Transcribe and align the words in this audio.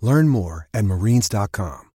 Learn 0.00 0.28
more 0.28 0.68
at 0.74 0.84
marines.com. 0.84 1.90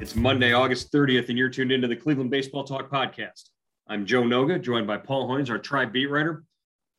It's 0.00 0.14
Monday, 0.14 0.52
August 0.52 0.92
30th, 0.92 1.28
and 1.28 1.36
you're 1.36 1.48
tuned 1.50 1.72
into 1.72 1.88
the 1.88 1.96
Cleveland 1.96 2.30
Baseball 2.30 2.64
Talk 2.64 2.90
podcast. 2.90 3.50
I'm 3.88 4.06
Joe 4.06 4.22
Noga, 4.22 4.60
joined 4.60 4.86
by 4.86 4.96
Paul 4.96 5.28
Hoynes, 5.28 5.50
our 5.50 5.58
tribe 5.58 5.92
beat 5.92 6.06
writer. 6.06 6.44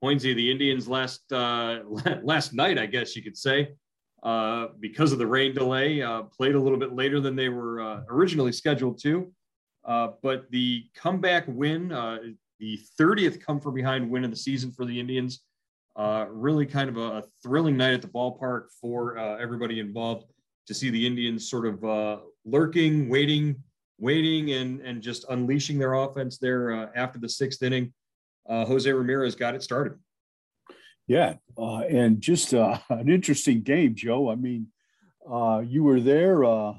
Hoynesy, 0.03 0.35
the 0.35 0.51
Indians 0.51 0.87
last 0.87 1.31
uh, 1.31 1.79
last 2.23 2.53
night, 2.53 2.77
I 2.77 2.85
guess 2.85 3.15
you 3.15 3.23
could 3.23 3.37
say, 3.37 3.69
uh, 4.23 4.67
because 4.79 5.11
of 5.11 5.19
the 5.19 5.27
rain 5.27 5.53
delay, 5.53 6.01
uh, 6.01 6.23
played 6.23 6.55
a 6.55 6.59
little 6.59 6.77
bit 6.77 6.93
later 6.93 7.19
than 7.19 7.35
they 7.35 7.49
were 7.49 7.81
uh, 7.81 8.01
originally 8.09 8.51
scheduled 8.51 9.01
to. 9.01 9.31
Uh, 9.85 10.09
but 10.21 10.49
the 10.51 10.85
comeback 10.95 11.45
win, 11.47 11.91
uh, 11.91 12.17
the 12.59 12.79
30th 12.99 13.39
come 13.39 13.59
from 13.59 13.73
behind 13.73 14.09
win 14.09 14.25
of 14.25 14.29
the 14.29 14.37
season 14.37 14.71
for 14.71 14.85
the 14.85 14.99
Indians, 14.99 15.41
uh, 15.95 16.25
really 16.29 16.65
kind 16.65 16.89
of 16.89 16.97
a, 16.97 17.19
a 17.19 17.23
thrilling 17.41 17.77
night 17.77 17.93
at 17.93 18.01
the 18.01 18.07
ballpark 18.07 18.65
for 18.79 19.17
everybody 19.17 19.79
involved 19.79 20.25
to 20.67 20.73
see 20.73 20.89
the 20.89 21.07
Indians 21.07 21.49
sort 21.49 21.65
of 21.65 22.21
lurking, 22.45 23.09
waiting, 23.09 23.55
waiting, 23.97 24.51
and 24.51 24.81
and 24.81 25.01
just 25.01 25.25
unleashing 25.29 25.79
their 25.79 25.93
offense 25.93 26.37
there 26.37 26.91
after 26.95 27.19
the 27.19 27.29
sixth 27.29 27.63
inning. 27.63 27.93
Jose 28.47 28.91
Ramirez 28.91 29.35
got 29.35 29.55
it 29.55 29.63
started. 29.63 29.97
Yeah, 31.09 31.33
uh, 31.57 31.79
and 31.79 32.21
just 32.21 32.53
uh, 32.53 32.77
an 32.89 33.09
interesting 33.09 33.63
game, 33.63 33.95
Joe. 33.95 34.29
I 34.29 34.35
mean, 34.35 34.67
uh, 35.29 35.63
you 35.65 35.83
were 35.83 35.99
there. 35.99 36.45
Uh, 36.45 36.73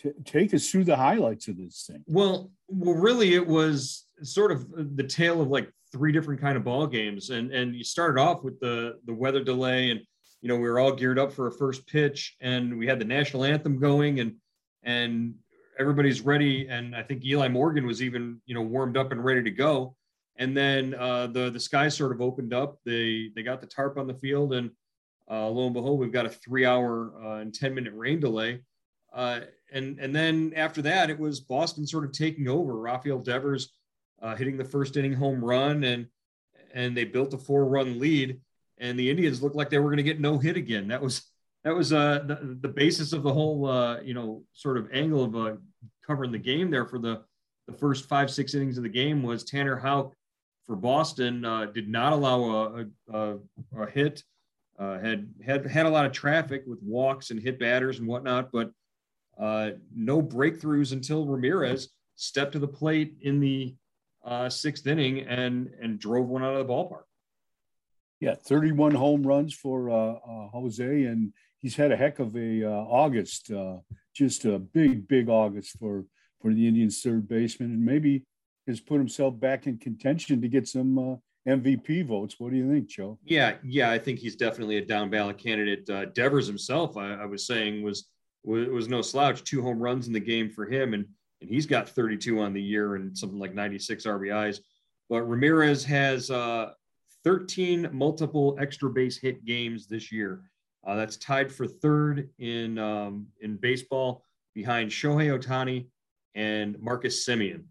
t- 0.00 0.12
take 0.24 0.52
us 0.52 0.70
through 0.70 0.84
the 0.84 0.96
highlights 0.96 1.48
of 1.48 1.56
this 1.56 1.88
thing. 1.90 2.04
Well, 2.06 2.52
well, 2.68 2.94
really, 2.94 3.34
it 3.34 3.46
was 3.46 4.06
sort 4.22 4.52
of 4.52 4.96
the 4.96 5.02
tale 5.02 5.40
of 5.40 5.48
like 5.48 5.70
three 5.90 6.12
different 6.12 6.42
kind 6.42 6.58
of 6.58 6.64
ball 6.64 6.86
games, 6.86 7.30
and 7.30 7.50
and 7.52 7.74
you 7.74 7.84
started 7.84 8.20
off 8.20 8.44
with 8.44 8.60
the 8.60 8.98
the 9.06 9.14
weather 9.14 9.42
delay, 9.42 9.90
and 9.90 10.00
you 10.42 10.48
know 10.50 10.56
we 10.56 10.68
were 10.68 10.78
all 10.78 10.92
geared 10.92 11.18
up 11.18 11.32
for 11.32 11.46
a 11.46 11.52
first 11.52 11.86
pitch, 11.86 12.36
and 12.42 12.78
we 12.78 12.86
had 12.86 13.00
the 13.00 13.06
national 13.06 13.44
anthem 13.44 13.80
going, 13.80 14.20
and 14.20 14.34
and 14.82 15.34
everybody's 15.78 16.20
ready, 16.20 16.68
and 16.68 16.94
I 16.94 17.02
think 17.02 17.24
Eli 17.24 17.48
Morgan 17.48 17.86
was 17.86 18.02
even 18.02 18.42
you 18.44 18.54
know 18.54 18.62
warmed 18.62 18.98
up 18.98 19.10
and 19.10 19.24
ready 19.24 19.42
to 19.42 19.50
go, 19.50 19.96
and 20.36 20.56
then 20.56 20.94
uh, 20.94 21.28
the 21.28 21.50
the 21.50 21.60
sky 21.60 21.88
sort 21.88 22.12
of 22.12 22.20
opened 22.20 22.52
up. 22.52 22.78
They 22.84 23.30
they 23.34 23.42
got 23.42 23.60
the 23.60 23.66
tarp 23.66 23.98
on 23.98 24.06
the 24.06 24.14
field, 24.14 24.52
and 24.52 24.70
uh, 25.30 25.48
lo 25.48 25.66
and 25.66 25.74
behold, 25.74 26.00
we've 26.00 26.12
got 26.12 26.26
a 26.26 26.30
three 26.30 26.64
hour 26.64 27.12
uh, 27.22 27.38
and 27.40 27.54
ten 27.54 27.74
minute 27.74 27.92
rain 27.94 28.20
delay. 28.20 28.60
Uh, 29.12 29.40
and 29.72 29.98
and 30.00 30.14
then 30.14 30.52
after 30.56 30.82
that, 30.82 31.10
it 31.10 31.18
was 31.18 31.40
Boston 31.40 31.86
sort 31.86 32.04
of 32.04 32.12
taking 32.12 32.48
over. 32.48 32.76
Rafael 32.76 33.20
Devers 33.20 33.72
uh, 34.20 34.34
hitting 34.34 34.56
the 34.56 34.64
first 34.64 34.96
inning 34.96 35.14
home 35.14 35.44
run, 35.44 35.84
and 35.84 36.06
and 36.72 36.96
they 36.96 37.04
built 37.04 37.34
a 37.34 37.38
four 37.38 37.64
run 37.66 37.98
lead. 37.98 38.40
And 38.78 38.98
the 38.98 39.08
Indians 39.08 39.40
looked 39.40 39.54
like 39.54 39.70
they 39.70 39.78
were 39.78 39.88
going 39.88 39.98
to 39.98 40.02
get 40.02 40.20
no 40.20 40.38
hit 40.38 40.56
again. 40.56 40.88
That 40.88 41.00
was 41.00 41.22
that 41.62 41.74
was 41.74 41.92
uh, 41.92 42.24
the, 42.26 42.58
the 42.60 42.68
basis 42.68 43.12
of 43.12 43.22
the 43.22 43.32
whole 43.32 43.66
uh, 43.66 44.00
you 44.00 44.14
know 44.14 44.42
sort 44.52 44.78
of 44.78 44.88
angle 44.92 45.24
of 45.24 45.58
covering 46.04 46.32
the 46.32 46.38
game 46.38 46.72
there 46.72 46.86
for 46.86 46.98
the 46.98 47.22
the 47.68 47.72
first 47.72 48.06
five 48.06 48.30
six 48.30 48.52
innings 48.54 48.76
of 48.76 48.82
the 48.82 48.88
game 48.88 49.22
was 49.22 49.44
Tanner 49.44 49.76
Houck 49.76 50.12
for 50.66 50.76
Boston 50.76 51.44
uh, 51.44 51.66
did 51.66 51.88
not 51.88 52.12
allow 52.12 52.44
a, 52.44 52.86
a, 53.12 53.36
a 53.76 53.90
hit. 53.90 54.22
Uh, 54.78 54.98
had 54.98 55.28
had 55.44 55.66
had 55.66 55.86
a 55.86 55.90
lot 55.90 56.04
of 56.04 56.12
traffic 56.12 56.64
with 56.66 56.80
walks 56.82 57.30
and 57.30 57.40
hit 57.40 57.60
batters 57.60 58.00
and 58.00 58.08
whatnot, 58.08 58.50
but 58.50 58.70
uh, 59.38 59.70
no 59.94 60.20
breakthroughs 60.20 60.92
until 60.92 61.26
Ramirez 61.26 61.90
stepped 62.16 62.52
to 62.52 62.58
the 62.58 62.68
plate 62.68 63.14
in 63.20 63.38
the 63.38 63.74
uh, 64.24 64.48
sixth 64.48 64.86
inning 64.86 65.20
and 65.20 65.70
and 65.80 66.00
drove 66.00 66.26
one 66.26 66.42
out 66.42 66.56
of 66.56 66.66
the 66.66 66.72
ballpark. 66.72 67.04
Yeah, 68.20 68.34
31 68.34 68.94
home 68.94 69.22
runs 69.22 69.54
for 69.54 69.90
uh, 69.90 70.14
uh, 70.14 70.48
Jose, 70.48 70.84
and 70.84 71.32
he's 71.60 71.76
had 71.76 71.92
a 71.92 71.96
heck 71.96 72.18
of 72.18 72.34
a 72.36 72.64
August. 72.64 73.52
Uh, 73.52 73.78
just 74.14 74.44
a 74.44 74.58
big, 74.58 75.06
big 75.06 75.28
August 75.28 75.78
for 75.78 76.04
for 76.40 76.52
the 76.52 76.66
Indians' 76.66 77.00
third 77.00 77.28
baseman, 77.28 77.70
and 77.70 77.84
maybe 77.84 78.24
has 78.66 78.80
put 78.80 78.98
himself 78.98 79.38
back 79.38 79.66
in 79.66 79.78
contention 79.78 80.40
to 80.40 80.48
get 80.48 80.66
some 80.66 80.98
uh, 80.98 81.16
MVP 81.48 82.06
votes. 82.06 82.36
What 82.38 82.50
do 82.50 82.56
you 82.56 82.70
think, 82.70 82.88
Joe? 82.88 83.18
Yeah, 83.24 83.56
yeah, 83.62 83.90
I 83.90 83.98
think 83.98 84.18
he's 84.18 84.36
definitely 84.36 84.78
a 84.78 84.84
down 84.84 85.10
ballot 85.10 85.38
candidate. 85.38 85.88
Uh, 85.88 86.06
Devers 86.06 86.46
himself, 86.46 86.96
I, 86.96 87.14
I 87.14 87.26
was 87.26 87.46
saying, 87.46 87.82
was, 87.82 88.08
was 88.42 88.68
was 88.68 88.88
no 88.88 89.02
slouch. 89.02 89.44
Two 89.44 89.62
home 89.62 89.78
runs 89.78 90.06
in 90.06 90.12
the 90.12 90.20
game 90.20 90.50
for 90.50 90.66
him, 90.66 90.94
and 90.94 91.06
and 91.40 91.50
he's 91.50 91.66
got 91.66 91.88
32 91.88 92.40
on 92.40 92.54
the 92.54 92.62
year 92.62 92.94
and 92.94 93.16
something 93.16 93.38
like 93.38 93.54
96 93.54 94.04
RBIs. 94.06 94.60
But 95.10 95.24
Ramirez 95.24 95.84
has 95.84 96.30
uh, 96.30 96.70
13 97.22 97.90
multiple 97.92 98.56
extra 98.58 98.88
base 98.88 99.18
hit 99.18 99.44
games 99.44 99.86
this 99.86 100.10
year. 100.10 100.42
Uh, 100.86 100.96
that's 100.96 101.16
tied 101.18 101.52
for 101.52 101.66
third 101.66 102.30
in 102.38 102.78
um, 102.78 103.26
in 103.40 103.56
baseball 103.56 104.24
behind 104.54 104.90
Shohei 104.90 105.38
Ohtani 105.38 105.86
and 106.34 106.80
Marcus 106.80 107.26
Semien. 107.26 107.64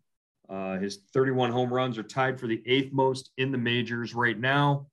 Uh, 0.53 0.78
his 0.78 1.00
31 1.14 1.52
home 1.52 1.74
runs 1.74 1.97
are 1.97 2.03
tied 2.03 2.40
for 2.40 2.46
the 2.46 2.62
eighth 2.68 2.94
most 2.94 3.31
in 3.38 3.52
the 3.52 3.58
majors 3.58 4.14
right 4.14 4.38
now, 4.38 4.86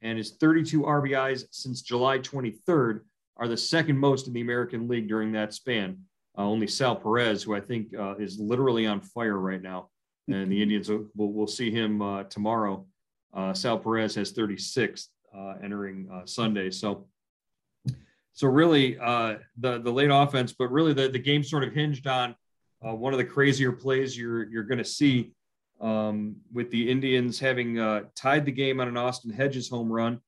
and 0.00 0.16
his 0.16 0.32
32 0.32 0.82
RBIs 0.82 1.46
since 1.50 1.82
July 1.82 2.20
23rd 2.20 3.00
are 3.36 3.48
the 3.48 3.56
second 3.56 3.98
most 3.98 4.28
in 4.28 4.32
the 4.32 4.40
American 4.40 4.86
League 4.86 5.08
during 5.08 5.32
that 5.32 5.52
span. 5.52 5.98
Uh, 6.36 6.42
only 6.42 6.68
Sal 6.68 6.94
Perez, 6.94 7.42
who 7.42 7.56
I 7.56 7.60
think 7.60 7.92
uh, 7.98 8.14
is 8.14 8.38
literally 8.38 8.86
on 8.86 9.00
fire 9.00 9.38
right 9.38 9.60
now, 9.60 9.88
and 10.28 10.52
the 10.52 10.62
Indians 10.62 10.88
will, 10.88 11.08
will 11.16 11.48
see 11.48 11.72
him 11.72 12.00
uh, 12.00 12.22
tomorrow. 12.24 12.86
Uh, 13.34 13.52
Sal 13.52 13.76
Perez 13.76 14.14
has 14.14 14.30
36 14.30 15.08
uh, 15.36 15.54
entering 15.64 16.08
Sunday, 16.26 16.70
so 16.70 17.08
so 18.34 18.46
really 18.46 18.94
the 18.94 19.40
the 19.56 19.90
late 19.90 20.10
offense, 20.12 20.52
but 20.52 20.70
really 20.70 20.92
the 20.92 21.08
the 21.08 21.18
game 21.18 21.42
sort 21.42 21.64
of 21.64 21.72
hinged 21.72 22.06
on 22.06 22.36
uh, 22.86 22.94
one 22.94 23.12
of 23.12 23.18
the 23.18 23.24
crazier 23.24 23.72
plays 23.72 24.16
you're 24.16 24.48
you're 24.48 24.64
going 24.64 24.78
to 24.78 24.84
see 24.84 25.32
um, 25.80 26.36
with 26.52 26.70
the 26.70 26.90
Indians 26.90 27.38
having 27.38 27.78
uh, 27.78 28.02
tied 28.14 28.44
the 28.44 28.52
game 28.52 28.80
on 28.80 28.88
an 28.88 28.96
Austin 28.96 29.30
Hedges 29.30 29.68
home 29.68 29.90
run. 29.90 30.20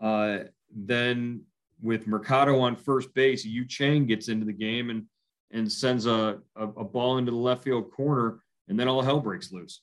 Uh, 0.00 0.40
then 0.74 1.42
with 1.82 2.06
Mercado 2.06 2.58
on 2.60 2.76
first 2.76 3.12
base, 3.14 3.44
Yu 3.44 3.66
Chang 3.66 4.06
gets 4.06 4.28
into 4.28 4.46
the 4.46 4.52
game 4.52 4.90
and 4.90 5.04
and 5.50 5.70
sends 5.70 6.04
a, 6.04 6.38
a, 6.56 6.64
a 6.64 6.84
ball 6.84 7.16
into 7.16 7.30
the 7.30 7.36
left 7.36 7.64
field 7.64 7.90
corner, 7.90 8.40
and 8.68 8.78
then 8.78 8.86
all 8.86 9.00
hell 9.00 9.20
breaks 9.20 9.50
loose. 9.50 9.80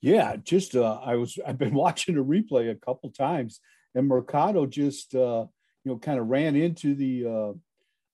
Yeah, 0.00 0.36
just 0.36 0.76
uh, 0.76 1.00
I 1.04 1.16
was 1.16 1.38
I've 1.46 1.58
been 1.58 1.74
watching 1.86 2.16
a 2.16 2.24
replay 2.24 2.70
a 2.70 2.76
couple 2.76 3.10
times, 3.10 3.60
and 3.94 4.06
Mercado 4.06 4.66
just 4.66 5.14
uh, 5.14 5.46
you 5.84 5.92
know 5.92 5.98
kind 5.98 6.18
of 6.18 6.28
ran 6.28 6.56
into 6.56 6.94
the 6.94 7.26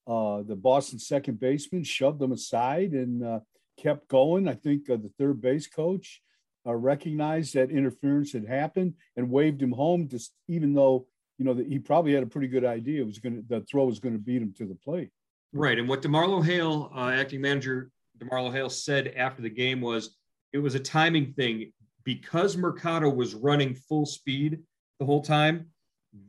uh, 0.06 0.42
the 0.42 0.56
Boston 0.56 0.98
second 0.98 1.40
baseman 1.40 1.84
shoved 1.84 2.18
them 2.18 2.32
aside 2.32 2.92
and 2.92 3.24
uh, 3.24 3.40
kept 3.76 4.08
going. 4.08 4.48
I 4.48 4.54
think 4.54 4.88
uh, 4.88 4.96
the 4.96 5.10
third 5.18 5.40
base 5.40 5.66
coach 5.66 6.22
uh, 6.66 6.74
recognized 6.74 7.54
that 7.54 7.70
interference 7.70 8.32
had 8.32 8.46
happened 8.46 8.94
and 9.16 9.30
waved 9.30 9.62
him 9.62 9.72
home. 9.72 10.08
Just 10.08 10.32
even 10.48 10.74
though 10.74 11.06
you 11.38 11.44
know 11.44 11.54
that 11.54 11.66
he 11.66 11.78
probably 11.78 12.14
had 12.14 12.22
a 12.22 12.26
pretty 12.26 12.48
good 12.48 12.64
idea 12.64 13.02
it 13.02 13.06
was 13.06 13.18
going 13.18 13.36
to 13.36 13.44
the 13.48 13.60
throw 13.62 13.84
was 13.84 13.98
going 13.98 14.14
to 14.14 14.20
beat 14.20 14.42
him 14.42 14.54
to 14.58 14.66
the 14.66 14.74
plate. 14.74 15.10
Right, 15.52 15.78
and 15.78 15.88
what 15.88 16.02
DeMarlo 16.02 16.44
Hale, 16.44 16.90
uh, 16.94 17.10
acting 17.10 17.40
manager, 17.40 17.90
DeMarlo 18.18 18.52
Hale 18.52 18.70
said 18.70 19.14
after 19.16 19.42
the 19.42 19.50
game 19.50 19.80
was 19.80 20.16
it 20.52 20.58
was 20.58 20.74
a 20.74 20.80
timing 20.80 21.32
thing 21.32 21.72
because 22.04 22.56
Mercado 22.56 23.10
was 23.10 23.34
running 23.34 23.74
full 23.74 24.06
speed 24.06 24.60
the 24.98 25.06
whole 25.06 25.22
time. 25.22 25.66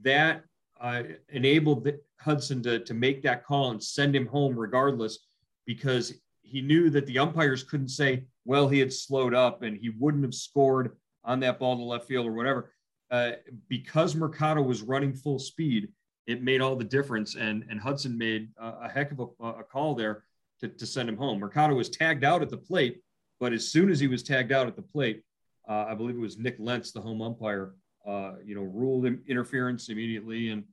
That 0.02 0.44
uh, 0.80 1.04
enabled 1.30 1.90
Hudson 2.20 2.62
to, 2.64 2.80
to 2.80 2.94
make 2.94 3.22
that 3.24 3.46
call 3.46 3.72
and 3.72 3.84
send 3.84 4.16
him 4.16 4.28
home 4.28 4.58
regardless 4.58 5.20
because 5.66 6.14
he 6.42 6.62
knew 6.62 6.90
that 6.90 7.06
the 7.06 7.20
umpires 7.20 7.64
couldn't 7.64 7.90
say, 7.90 8.26
well, 8.46 8.68
he 8.68 8.80
had 8.80 8.94
slowed 8.94 9.34
up 9.34 9.64
and 9.64 9.78
he 9.78 9.90
wouldn't 9.90 10.24
have 10.24 10.34
scored 10.34 10.96
on 11.24 11.40
that 11.42 11.60
ball 11.60 11.76
to 11.76 11.84
left 11.84 12.08
field 12.08 12.26
or 12.26 12.34
whatever. 12.34 12.72
Uh, 13.12 13.32
because 13.68 14.16
Mercado 14.16 14.62
was 14.62 14.82
running 14.82 15.14
full 15.14 15.40
speed, 15.40 15.90
it 16.26 16.44
made 16.44 16.62
all 16.62 16.76
the 16.76 16.84
difference. 16.84 17.36
And, 17.36 17.66
and 17.70 17.80
Hudson 17.80 18.18
made 18.18 18.50
a, 18.58 18.68
a 18.84 18.90
heck 18.90 19.12
of 19.12 19.20
a, 19.20 19.46
a, 19.46 19.64
call 19.64 19.96
there 19.96 20.24
to, 20.60 20.68
to 20.68 20.86
send 20.86 21.08
him 21.08 21.18
home. 21.18 21.40
Mercado 21.40 21.76
was 21.76 21.90
tagged 21.90 22.24
out 22.24 22.42
at 22.42 22.50
the 22.50 22.58
plate, 22.58 23.02
but 23.40 23.54
as 23.54 23.70
soon 23.70 23.90
as 23.90 24.00
he 24.00 24.08
was 24.08 24.24
tagged 24.24 24.52
out 24.52 24.68
at 24.68 24.76
the 24.76 24.82
plate, 24.82 25.24
uh, 25.70 25.86
I 25.88 25.96
believe 25.96 26.16
it 26.16 26.22
was 26.22 26.38
Nick 26.38 26.56
Lentz, 26.60 26.92
the 26.92 27.02
home 27.02 27.22
umpire, 27.22 27.74
uh, 28.06 28.34
you 28.44 28.56
know, 28.56 28.64
ruled 28.64 29.06
interference 29.28 29.90
immediately. 29.90 30.50
And, 30.50 30.64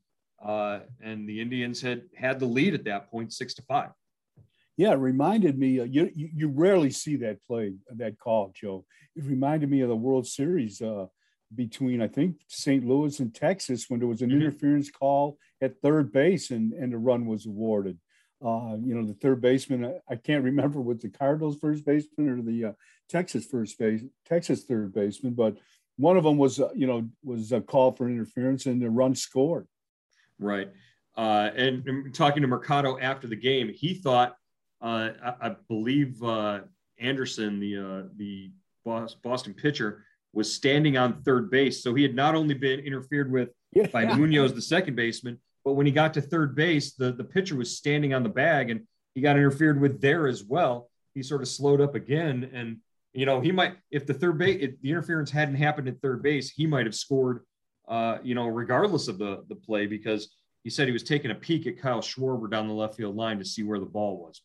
uh, 0.44 0.80
and 1.02 1.28
the 1.28 1.40
Indians 1.40 1.80
had 1.80 2.02
had 2.14 2.38
the 2.38 2.46
lead 2.46 2.74
at 2.74 2.84
that 2.84 3.10
point, 3.10 3.32
six 3.32 3.54
to 3.54 3.62
five. 3.62 3.90
Yeah, 4.76 4.92
it 4.92 4.96
reminded 4.96 5.58
me. 5.58 5.80
Uh, 5.80 5.84
you, 5.84 6.10
you, 6.14 6.48
rarely 6.48 6.90
see 6.90 7.16
that 7.16 7.38
play, 7.46 7.74
that 7.94 8.18
call, 8.18 8.52
Joe. 8.54 8.84
It 9.14 9.24
reminded 9.24 9.70
me 9.70 9.82
of 9.82 9.88
the 9.88 9.96
World 9.96 10.26
Series 10.26 10.82
uh, 10.82 11.06
between 11.54 12.02
I 12.02 12.08
think 12.08 12.36
St. 12.48 12.84
Louis 12.84 13.20
and 13.20 13.34
Texas 13.34 13.86
when 13.88 14.00
there 14.00 14.08
was 14.08 14.22
an 14.22 14.30
mm-hmm. 14.30 14.42
interference 14.42 14.90
call 14.90 15.38
at 15.62 15.80
third 15.80 16.12
base 16.12 16.50
and 16.50 16.72
and 16.72 16.92
the 16.92 16.98
run 16.98 17.26
was 17.26 17.46
awarded. 17.46 17.98
Uh, 18.44 18.76
you 18.82 18.94
know, 18.94 19.06
the 19.06 19.14
third 19.14 19.40
baseman. 19.40 19.86
I, 19.86 20.12
I, 20.12 20.16
can't 20.16 20.44
remember 20.44 20.80
what 20.80 21.00
the 21.00 21.08
Cardinals 21.08 21.56
first 21.58 21.86
baseman 21.86 22.28
or 22.28 22.42
the 22.42 22.64
uh, 22.64 22.72
Texas 23.08 23.46
first 23.46 23.78
base, 23.78 24.02
Texas 24.26 24.64
third 24.64 24.92
baseman, 24.92 25.32
but 25.34 25.56
one 25.96 26.16
of 26.16 26.24
them 26.24 26.36
was 26.36 26.60
uh, 26.60 26.70
you 26.74 26.86
know 26.86 27.08
was 27.22 27.52
a 27.52 27.60
call 27.60 27.92
for 27.92 28.08
interference 28.08 28.66
and 28.66 28.82
the 28.82 28.90
run 28.90 29.14
scored. 29.14 29.68
Right. 30.38 30.70
Uh, 31.16 31.50
and, 31.56 31.86
and 31.86 32.14
talking 32.14 32.42
to 32.42 32.48
Mercado 32.48 32.98
after 32.98 33.26
the 33.26 33.36
game, 33.36 33.68
he 33.72 33.94
thought 33.94 34.36
uh, 34.82 35.10
I, 35.22 35.48
I, 35.48 35.56
believe 35.68 36.22
uh, 36.22 36.60
Anderson, 36.98 37.60
the 37.60 37.78
uh, 37.78 38.08
the 38.16 38.50
Boston 38.84 39.54
pitcher, 39.54 40.04
was 40.32 40.52
standing 40.52 40.96
on 40.96 41.22
third 41.22 41.50
base. 41.50 41.82
So 41.82 41.94
he 41.94 42.02
had 42.02 42.14
not 42.14 42.34
only 42.34 42.54
been 42.54 42.80
interfered 42.80 43.30
with 43.30 43.50
yeah. 43.72 43.86
by 43.86 44.04
Munoz, 44.04 44.52
the 44.52 44.60
second 44.60 44.96
baseman, 44.96 45.38
but 45.64 45.72
when 45.72 45.86
he 45.86 45.92
got 45.92 46.14
to 46.14 46.20
third 46.20 46.54
base, 46.54 46.92
the, 46.92 47.12
the 47.12 47.24
pitcher 47.24 47.56
was 47.56 47.76
standing 47.76 48.12
on 48.12 48.22
the 48.22 48.28
bag 48.28 48.70
and 48.70 48.86
he 49.14 49.20
got 49.20 49.36
interfered 49.36 49.80
with 49.80 50.00
there 50.00 50.26
as 50.26 50.44
well. 50.44 50.90
He 51.14 51.22
sort 51.22 51.42
of 51.42 51.48
slowed 51.48 51.80
up 51.80 51.94
again. 51.94 52.50
And, 52.52 52.78
you 53.12 53.24
know, 53.24 53.40
he 53.40 53.52
might, 53.52 53.76
if 53.90 54.06
the 54.06 54.14
third 54.14 54.38
base, 54.38 54.58
if 54.60 54.80
the 54.80 54.90
interference 54.90 55.30
hadn't 55.30 55.54
happened 55.54 55.88
at 55.88 56.00
third 56.02 56.22
base, 56.22 56.50
he 56.50 56.66
might 56.66 56.86
have 56.86 56.94
scored, 56.94 57.44
uh, 57.88 58.18
you 58.22 58.34
know, 58.34 58.46
regardless 58.46 59.08
of 59.08 59.18
the, 59.18 59.44
the 59.48 59.54
play 59.54 59.86
because 59.86 60.34
he 60.62 60.70
said 60.70 60.86
he 60.86 60.92
was 60.92 61.02
taking 61.02 61.30
a 61.30 61.34
peek 61.34 61.66
at 61.66 61.78
Kyle 61.78 62.00
Schwarber 62.00 62.50
down 62.50 62.68
the 62.68 62.74
left 62.74 62.96
field 62.96 63.16
line 63.16 63.38
to 63.38 63.44
see 63.44 63.62
where 63.62 63.78
the 63.78 63.86
ball 63.86 64.18
was. 64.18 64.40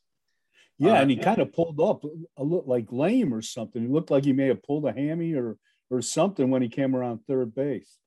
Yeah, 0.78 0.94
uh, 0.94 1.02
and 1.02 1.12
he 1.12 1.18
kind 1.18 1.40
of 1.40 1.52
pulled 1.54 1.80
up 1.82 2.04
a 2.38 2.44
look 2.44 2.66
like 2.68 2.88
lame 2.92 3.34
or 3.34 3.42
something. 3.42 3.84
It 3.84 3.92
looked 3.92 4.12
like 4.12 4.24
he 4.24 4.34
may 4.34 4.48
have 4.48 4.64
pulled 4.64 4.86
a 4.86 4.94
hammy 4.94 5.34
or 5.34 5.58
or 5.90 6.02
something 6.02 6.50
when 6.50 6.62
he 6.62 6.70
came 6.70 6.96
around 6.96 7.20
third 7.28 7.56
base. 7.56 7.98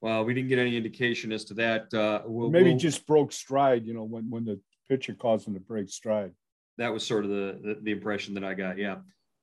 Well, 0.00 0.24
we 0.24 0.34
didn't 0.34 0.48
get 0.48 0.58
any 0.58 0.76
indication 0.76 1.32
as 1.32 1.44
to 1.46 1.54
that. 1.54 1.94
Uh, 1.94 2.22
we'll, 2.26 2.50
Maybe 2.50 2.70
we'll, 2.70 2.78
just 2.78 3.06
broke 3.06 3.32
stride. 3.32 3.86
You 3.86 3.94
know, 3.94 4.04
when 4.04 4.30
when 4.30 4.44
the 4.44 4.60
pitcher 4.88 5.14
caused 5.14 5.46
him 5.46 5.54
to 5.54 5.60
break 5.60 5.88
stride. 5.88 6.32
That 6.78 6.92
was 6.92 7.06
sort 7.06 7.24
of 7.24 7.30
the 7.30 7.60
the, 7.62 7.78
the 7.82 7.90
impression 7.92 8.34
that 8.34 8.44
I 8.44 8.54
got. 8.54 8.78
Yeah, 8.78 8.96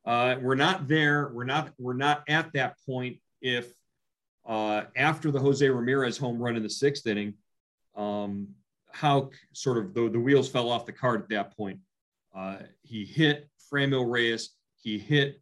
uh, 0.06 0.36
we're 0.42 0.56
not 0.56 0.88
there. 0.88 1.32
We're 1.34 1.46
not 1.46 1.72
we're 1.78 1.94
not 1.94 2.24
at 2.28 2.54
that 2.54 2.76
point. 2.86 3.18
If 3.42 3.74
uh, 4.50 4.86
after 4.96 5.30
the 5.30 5.40
Jose 5.40 5.70
Ramirez 5.70 6.18
home 6.18 6.42
run 6.42 6.56
in 6.56 6.64
the 6.64 6.70
sixth 6.70 7.06
inning, 7.06 7.36
um, 7.96 8.48
how 8.92 9.30
sort 9.54 9.78
of 9.78 9.94
the, 9.94 10.10
the 10.10 10.20
wheels 10.20 10.50
fell 10.50 10.72
off 10.72 10.88
the 10.88 10.92
cart 10.92 11.22
at 11.22 11.30
that 11.30 11.56
point. 11.56 11.80
Uh, 12.36 12.58
he 12.82 13.06
hit 13.06 13.48
Franmil 13.72 14.12
Reyes. 14.12 14.56
He 14.82 14.98
hit 14.98 15.40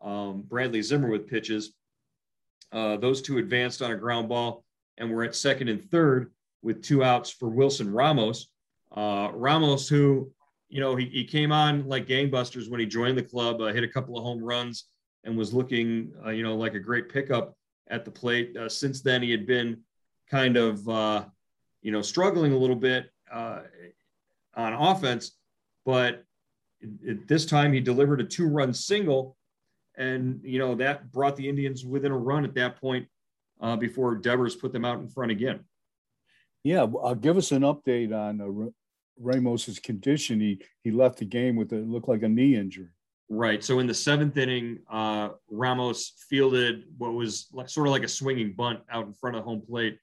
um, 0.00 0.42
Bradley 0.48 0.80
Zimmer 0.80 1.10
with 1.10 1.28
pitches. 1.28 1.74
Uh, 2.72 2.96
those 2.96 3.20
two 3.20 3.36
advanced 3.36 3.82
on 3.82 3.92
a 3.92 3.96
ground 3.96 4.28
ball, 4.28 4.64
and 4.96 5.12
we're 5.12 5.24
at 5.24 5.36
second 5.36 5.68
and 5.68 5.84
third 5.90 6.32
with 6.62 6.82
two 6.82 7.04
outs 7.04 7.30
for 7.30 7.50
Wilson 7.50 7.92
Ramos. 7.92 8.48
Uh, 8.90 9.30
Ramos, 9.34 9.86
who, 9.86 10.32
you 10.70 10.80
know, 10.80 10.96
he, 10.96 11.04
he 11.06 11.24
came 11.24 11.52
on 11.52 11.86
like 11.86 12.08
gangbusters 12.08 12.70
when 12.70 12.80
he 12.80 12.86
joined 12.86 13.18
the 13.18 13.22
club, 13.22 13.60
uh, 13.60 13.66
hit 13.66 13.84
a 13.84 13.88
couple 13.88 14.16
of 14.16 14.24
home 14.24 14.42
runs, 14.42 14.86
and 15.24 15.36
was 15.36 15.52
looking, 15.52 16.12
uh, 16.24 16.30
you 16.30 16.42
know, 16.42 16.56
like 16.56 16.72
a 16.72 16.80
great 16.80 17.10
pickup 17.10 17.54
at 17.88 18.04
the 18.04 18.10
plate. 18.10 18.56
Uh, 18.56 18.68
since 18.68 19.02
then, 19.02 19.22
he 19.22 19.30
had 19.30 19.46
been 19.46 19.80
kind 20.30 20.56
of, 20.56 20.88
uh, 20.88 21.24
you 21.82 21.92
know, 21.92 22.02
struggling 22.02 22.52
a 22.52 22.58
little 22.58 22.76
bit 22.76 23.10
on 23.32 23.64
offense, 24.54 25.32
but 25.84 26.24
this 26.80 27.46
time 27.46 27.72
he 27.72 27.80
delivered 27.80 28.20
a 28.20 28.24
two 28.24 28.48
run 28.48 28.72
single. 28.72 29.36
And, 29.96 30.40
you 30.42 30.58
know, 30.58 30.74
that 30.74 31.10
brought 31.10 31.36
the 31.36 31.48
Indians 31.48 31.84
within 31.84 32.12
a 32.12 32.18
run 32.18 32.44
at 32.44 32.54
that 32.54 32.80
point 32.80 33.06
uh, 33.60 33.76
before 33.76 34.14
Devers 34.14 34.54
put 34.54 34.72
them 34.72 34.84
out 34.84 34.98
in 34.98 35.08
front 35.08 35.30
again. 35.30 35.60
Yeah. 36.64 36.82
Uh, 36.82 37.14
give 37.14 37.36
us 37.36 37.52
an 37.52 37.62
update 37.62 38.12
on 38.14 38.40
uh, 38.40 38.70
Ramos's 39.18 39.78
condition. 39.78 40.40
He, 40.40 40.60
he 40.82 40.90
left 40.90 41.18
the 41.18 41.24
game 41.24 41.56
with 41.56 41.72
it 41.72 41.86
looked 41.88 42.08
like 42.08 42.22
a 42.22 42.28
knee 42.28 42.56
injury. 42.56 42.90
Right. 43.28 43.64
So 43.64 43.80
in 43.80 43.86
the 43.86 43.94
seventh 43.94 44.36
inning, 44.36 44.78
uh, 44.90 45.30
Ramos 45.50 46.12
fielded 46.28 46.84
what 46.96 47.12
was 47.12 47.48
sort 47.66 47.88
of 47.88 47.90
like 47.90 48.04
a 48.04 48.08
swinging 48.08 48.52
bunt 48.52 48.80
out 48.90 49.06
in 49.06 49.12
front 49.12 49.36
of 49.36 49.44
home 49.44 49.62
plate. 49.66 49.98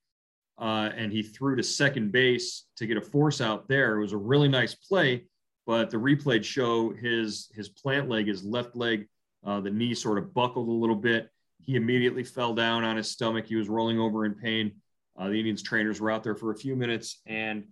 Uh, 0.60 0.90
and 0.96 1.12
he 1.12 1.24
threw 1.24 1.56
to 1.56 1.64
second 1.64 2.12
base 2.12 2.66
to 2.76 2.86
get 2.86 2.98
a 2.98 3.02
force 3.02 3.42
out 3.42 3.68
there. 3.68 3.98
It 3.98 4.02
was 4.02 4.14
a 4.14 4.18
really 4.18 4.48
nice 4.48 4.76
play 4.76 5.26
but 5.66 5.90
the 5.90 5.98
replay 5.98 6.44
show 6.44 6.92
his 6.92 7.50
his 7.54 7.70
plant 7.70 8.10
leg, 8.10 8.28
his 8.28 8.44
left 8.44 8.76
leg, 8.76 9.08
uh, 9.46 9.62
the 9.62 9.70
knee 9.70 9.94
sort 9.94 10.18
of 10.18 10.34
buckled 10.34 10.68
a 10.68 10.72
little 10.72 10.96
bit. 10.96 11.30
He 11.60 11.76
immediately 11.76 12.24
fell 12.24 12.54
down 12.54 12.84
on 12.84 12.98
his 12.98 13.10
stomach. 13.10 13.46
He 13.48 13.56
was 13.56 13.70
rolling 13.70 14.00
over 14.00 14.26
in 14.26 14.36
pain. 14.36 14.74
Uh, 15.18 15.30
the 15.30 15.38
Indians 15.38 15.62
trainers 15.62 16.02
were 16.02 16.12
out 16.12 16.24
there 16.24 16.36
for 16.36 16.52
a 16.52 16.58
few 16.58 16.76
minutes 16.76 17.22
and 17.26 17.66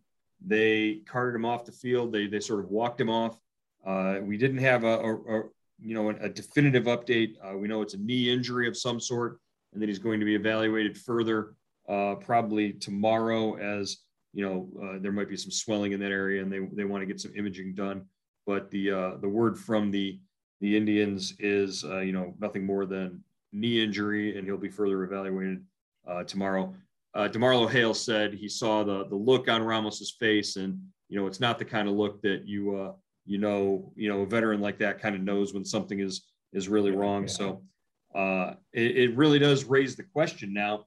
they 0.45 1.01
carted 1.05 1.35
him 1.35 1.45
off 1.45 1.65
the 1.65 1.71
field. 1.71 2.13
They 2.13 2.27
they 2.27 2.39
sort 2.39 2.63
of 2.63 2.69
walked 2.69 3.01
him 3.01 3.09
off. 3.09 3.37
Uh, 3.85 4.19
we 4.21 4.37
didn't 4.37 4.59
have 4.59 4.83
a, 4.83 4.99
a, 4.99 5.15
a 5.15 5.43
you 5.79 5.95
know 5.95 6.09
a, 6.09 6.29
definitive 6.29 6.83
update. 6.83 7.33
Uh, 7.43 7.57
we 7.57 7.67
know 7.67 7.81
it's 7.81 7.93
a 7.93 7.97
knee 7.97 8.31
injury 8.31 8.67
of 8.67 8.77
some 8.77 8.99
sort, 8.99 9.39
and 9.73 9.81
that 9.81 9.89
he's 9.89 9.99
going 9.99 10.19
to 10.19 10.25
be 10.25 10.35
evaluated 10.35 10.97
further 10.97 11.55
uh, 11.89 12.15
probably 12.15 12.73
tomorrow 12.73 13.57
as 13.57 13.97
you 14.33 14.45
know, 14.45 14.69
uh, 14.81 14.97
there 15.01 15.11
might 15.11 15.27
be 15.27 15.35
some 15.35 15.51
swelling 15.51 15.91
in 15.91 15.99
that 15.99 16.11
area, 16.11 16.41
and 16.41 16.51
they 16.51 16.59
they 16.73 16.85
want 16.85 17.01
to 17.01 17.05
get 17.05 17.19
some 17.19 17.33
imaging 17.35 17.73
done. 17.75 18.05
But 18.45 18.69
the 18.71 18.91
uh, 18.91 19.17
the 19.17 19.27
word 19.27 19.57
from 19.57 19.91
the 19.91 20.19
the 20.61 20.77
Indians 20.77 21.33
is, 21.39 21.83
uh, 21.83 21.99
you 21.99 22.11
know, 22.11 22.35
nothing 22.39 22.65
more 22.65 22.85
than 22.85 23.23
knee 23.51 23.83
injury, 23.83 24.37
and 24.37 24.45
he'll 24.45 24.57
be 24.57 24.69
further 24.69 25.03
evaluated 25.03 25.65
tomorrow. 26.27 26.73
DeMarlo 27.15 27.69
Hale 27.69 27.93
said 27.93 28.33
he 28.33 28.47
saw 28.47 28.83
the 28.83 29.05
the 29.07 29.15
look 29.15 29.49
on 29.49 29.63
Ramos's 29.63 30.11
face, 30.11 30.55
and 30.55 30.79
you 31.09 31.19
know, 31.19 31.27
it's 31.27 31.41
not 31.41 31.59
the 31.59 31.65
kind 31.65 31.89
of 31.89 31.95
look 31.95 32.21
that 32.21 32.47
you 32.47 32.93
you 33.25 33.37
know, 33.37 33.91
you 33.95 34.09
know, 34.09 34.21
a 34.21 34.25
veteran 34.25 34.61
like 34.61 34.77
that 34.79 34.99
kind 34.99 35.15
of 35.15 35.21
knows 35.21 35.53
when 35.53 35.65
something 35.65 35.99
is 35.99 36.27
is 36.53 36.67
really 36.67 36.91
wrong. 36.91 37.27
So 37.27 37.63
uh, 38.13 38.55
it, 38.73 38.97
it 38.97 39.17
really 39.17 39.39
does 39.39 39.63
raise 39.63 39.95
the 39.95 40.03
question 40.03 40.53
now 40.53 40.85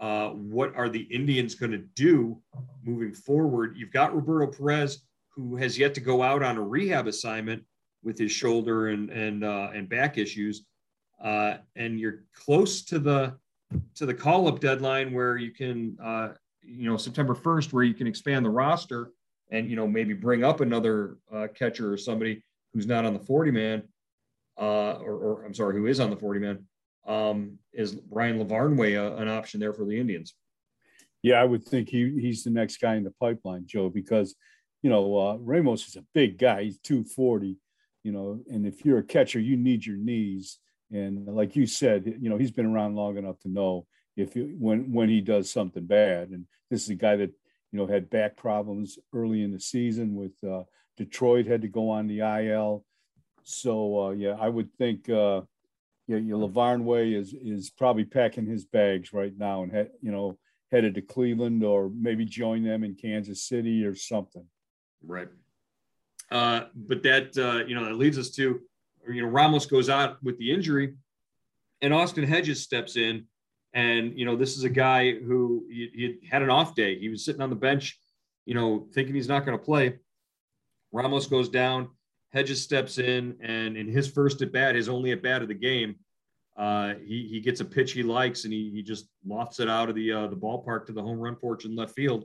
uh, 0.00 0.30
what 0.30 0.74
are 0.76 0.88
the 0.88 1.02
Indians 1.02 1.54
going 1.54 1.72
to 1.72 1.78
do 1.78 2.40
moving 2.82 3.14
forward? 3.14 3.74
You've 3.76 3.92
got 3.92 4.14
Roberto 4.14 4.50
Perez, 4.52 5.02
who 5.30 5.56
has 5.56 5.78
yet 5.78 5.94
to 5.94 6.00
go 6.00 6.22
out 6.22 6.42
on 6.42 6.56
a 6.56 6.62
rehab 6.62 7.06
assignment 7.06 7.62
with 8.02 8.18
his 8.18 8.32
shoulder 8.32 8.88
and 8.88 9.10
and 9.10 9.44
uh, 9.44 9.70
and 9.74 9.88
back 9.88 10.18
issues, 10.18 10.66
uh, 11.22 11.58
and 11.76 11.98
you're 11.98 12.24
close 12.34 12.84
to 12.84 12.98
the 12.98 13.34
to 13.94 14.06
the 14.06 14.14
call 14.14 14.48
up 14.48 14.60
deadline 14.60 15.12
where 15.12 15.36
you 15.36 15.50
can, 15.50 15.96
uh, 16.02 16.28
you 16.62 16.88
know, 16.88 16.96
September 16.96 17.34
1st, 17.34 17.72
where 17.72 17.82
you 17.82 17.94
can 17.94 18.06
expand 18.06 18.44
the 18.44 18.50
roster 18.50 19.10
and 19.50 19.68
you 19.68 19.76
know 19.76 19.86
maybe 19.86 20.14
bring 20.14 20.44
up 20.44 20.60
another 20.60 21.18
uh, 21.32 21.48
catcher 21.54 21.92
or 21.92 21.96
somebody 21.96 22.42
who's 22.72 22.86
not 22.86 23.04
on 23.04 23.14
the 23.14 23.20
40 23.20 23.50
man, 23.50 23.82
uh, 24.58 24.94
or, 24.94 25.14
or 25.14 25.44
I'm 25.44 25.54
sorry, 25.54 25.76
who 25.76 25.86
is 25.86 26.00
on 26.00 26.10
the 26.10 26.16
40 26.16 26.40
man 26.40 26.66
um, 27.06 27.58
is 27.72 27.98
Ryan 28.10 28.44
Lavarnway 28.44 28.96
a, 28.96 29.16
an 29.16 29.28
option 29.28 29.60
there 29.60 29.72
for 29.72 29.84
the 29.84 29.98
Indians? 29.98 30.34
Yeah, 31.22 31.40
I 31.40 31.44
would 31.44 31.64
think 31.64 31.88
he 31.88 32.18
he's 32.20 32.44
the 32.44 32.50
next 32.50 32.78
guy 32.78 32.96
in 32.96 33.04
the 33.04 33.14
pipeline, 33.20 33.64
Joe, 33.66 33.88
because 33.88 34.34
you 34.82 34.90
know 34.90 35.16
uh, 35.16 35.36
Ramos 35.36 35.86
is 35.88 35.96
a 35.96 36.04
big 36.12 36.38
guy. 36.38 36.64
He's 36.64 36.78
240, 36.78 37.56
you 38.02 38.12
know, 38.12 38.40
and 38.50 38.66
if 38.66 38.84
you're 38.84 38.98
a 38.98 39.02
catcher, 39.02 39.40
you 39.40 39.56
need 39.56 39.86
your 39.86 39.96
knees. 39.96 40.58
And 40.92 41.26
like 41.26 41.56
you 41.56 41.66
said, 41.66 42.18
you 42.20 42.28
know, 42.28 42.36
he's 42.36 42.50
been 42.50 42.66
around 42.66 42.94
long 42.94 43.16
enough 43.16 43.40
to 43.40 43.48
know 43.48 43.86
if 44.16 44.36
you, 44.36 44.54
when 44.58 44.92
when 44.92 45.08
he 45.08 45.20
does 45.20 45.50
something 45.50 45.86
bad. 45.86 46.28
And 46.28 46.46
this 46.70 46.82
is 46.82 46.90
a 46.90 46.94
guy 46.94 47.16
that 47.16 47.32
you 47.74 47.80
know 47.80 47.86
had 47.88 48.08
back 48.08 48.36
problems 48.36 49.00
early 49.12 49.42
in 49.42 49.50
the 49.50 49.58
season 49.58 50.14
with 50.14 50.32
uh, 50.48 50.62
Detroit, 50.96 51.44
had 51.44 51.62
to 51.62 51.68
go 51.68 51.90
on 51.90 52.06
the 52.06 52.20
IL. 52.20 52.84
So 53.42 54.00
uh, 54.00 54.10
yeah, 54.10 54.36
I 54.40 54.48
would 54.48 54.72
think 54.78 55.08
uh, 55.10 55.40
yeah, 56.06 56.18
yeah, 56.18 56.36
Way 56.36 57.14
is 57.14 57.34
is 57.34 57.70
probably 57.70 58.04
packing 58.04 58.46
his 58.46 58.64
bags 58.64 59.12
right 59.12 59.36
now 59.36 59.64
and 59.64 59.72
he, 59.72 59.82
you 60.02 60.12
know 60.12 60.38
headed 60.70 60.94
to 60.94 61.02
Cleveland 61.02 61.64
or 61.64 61.90
maybe 61.90 62.24
join 62.24 62.62
them 62.62 62.84
in 62.84 62.94
Kansas 62.94 63.42
City 63.42 63.84
or 63.84 63.96
something. 63.96 64.46
Right. 65.04 65.28
Uh, 66.30 66.66
but 66.76 67.02
that 67.02 67.36
uh, 67.36 67.66
you 67.66 67.74
know 67.74 67.86
that 67.86 67.96
leads 67.96 68.18
us 68.18 68.30
to 68.36 68.60
you 69.08 69.22
know 69.22 69.28
Ramos 69.28 69.66
goes 69.66 69.88
out 69.90 70.22
with 70.22 70.38
the 70.38 70.52
injury, 70.52 70.94
and 71.82 71.92
Austin 71.92 72.24
Hedges 72.24 72.62
steps 72.62 72.96
in, 72.96 73.26
and 73.74 74.16
you 74.16 74.24
know 74.24 74.36
this 74.36 74.56
is 74.56 74.64
a 74.64 74.68
guy 74.68 75.12
who 75.12 75.66
he, 75.68 75.90
he 76.22 76.28
had 76.28 76.42
an 76.42 76.50
off 76.50 76.74
day. 76.74 76.98
He 76.98 77.08
was 77.08 77.24
sitting 77.24 77.42
on 77.42 77.50
the 77.50 77.56
bench, 77.56 77.98
you 78.46 78.54
know, 78.54 78.86
thinking 78.94 79.14
he's 79.14 79.28
not 79.28 79.44
going 79.44 79.58
to 79.58 79.64
play. 79.64 79.98
Ramos 80.92 81.26
goes 81.26 81.48
down. 81.48 81.90
Hedges 82.32 82.62
steps 82.62 82.98
in, 82.98 83.36
and 83.42 83.76
in 83.76 83.86
his 83.86 84.08
first 84.08 84.42
at 84.42 84.52
bat, 84.52 84.74
his 84.74 84.88
only 84.88 85.12
at 85.12 85.22
bat 85.22 85.42
of 85.42 85.48
the 85.48 85.54
game, 85.54 85.96
uh, 86.56 86.94
he 87.04 87.28
he 87.28 87.40
gets 87.40 87.60
a 87.60 87.64
pitch 87.64 87.92
he 87.92 88.02
likes, 88.02 88.44
and 88.44 88.52
he 88.52 88.70
he 88.70 88.82
just 88.82 89.08
lofts 89.26 89.60
it 89.60 89.68
out 89.68 89.88
of 89.88 89.94
the 89.94 90.10
uh, 90.10 90.26
the 90.28 90.36
ballpark 90.36 90.86
to 90.86 90.92
the 90.92 91.02
home 91.02 91.18
run 91.18 91.34
porch 91.34 91.64
in 91.64 91.76
left 91.76 91.94
field. 91.94 92.24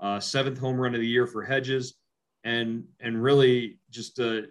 Uh, 0.00 0.20
seventh 0.20 0.58
home 0.58 0.76
run 0.76 0.94
of 0.94 1.00
the 1.00 1.06
year 1.06 1.26
for 1.26 1.42
Hedges, 1.42 1.94
and 2.44 2.84
and 3.00 3.20
really 3.20 3.78
just 3.90 4.20
uh, 4.20 4.42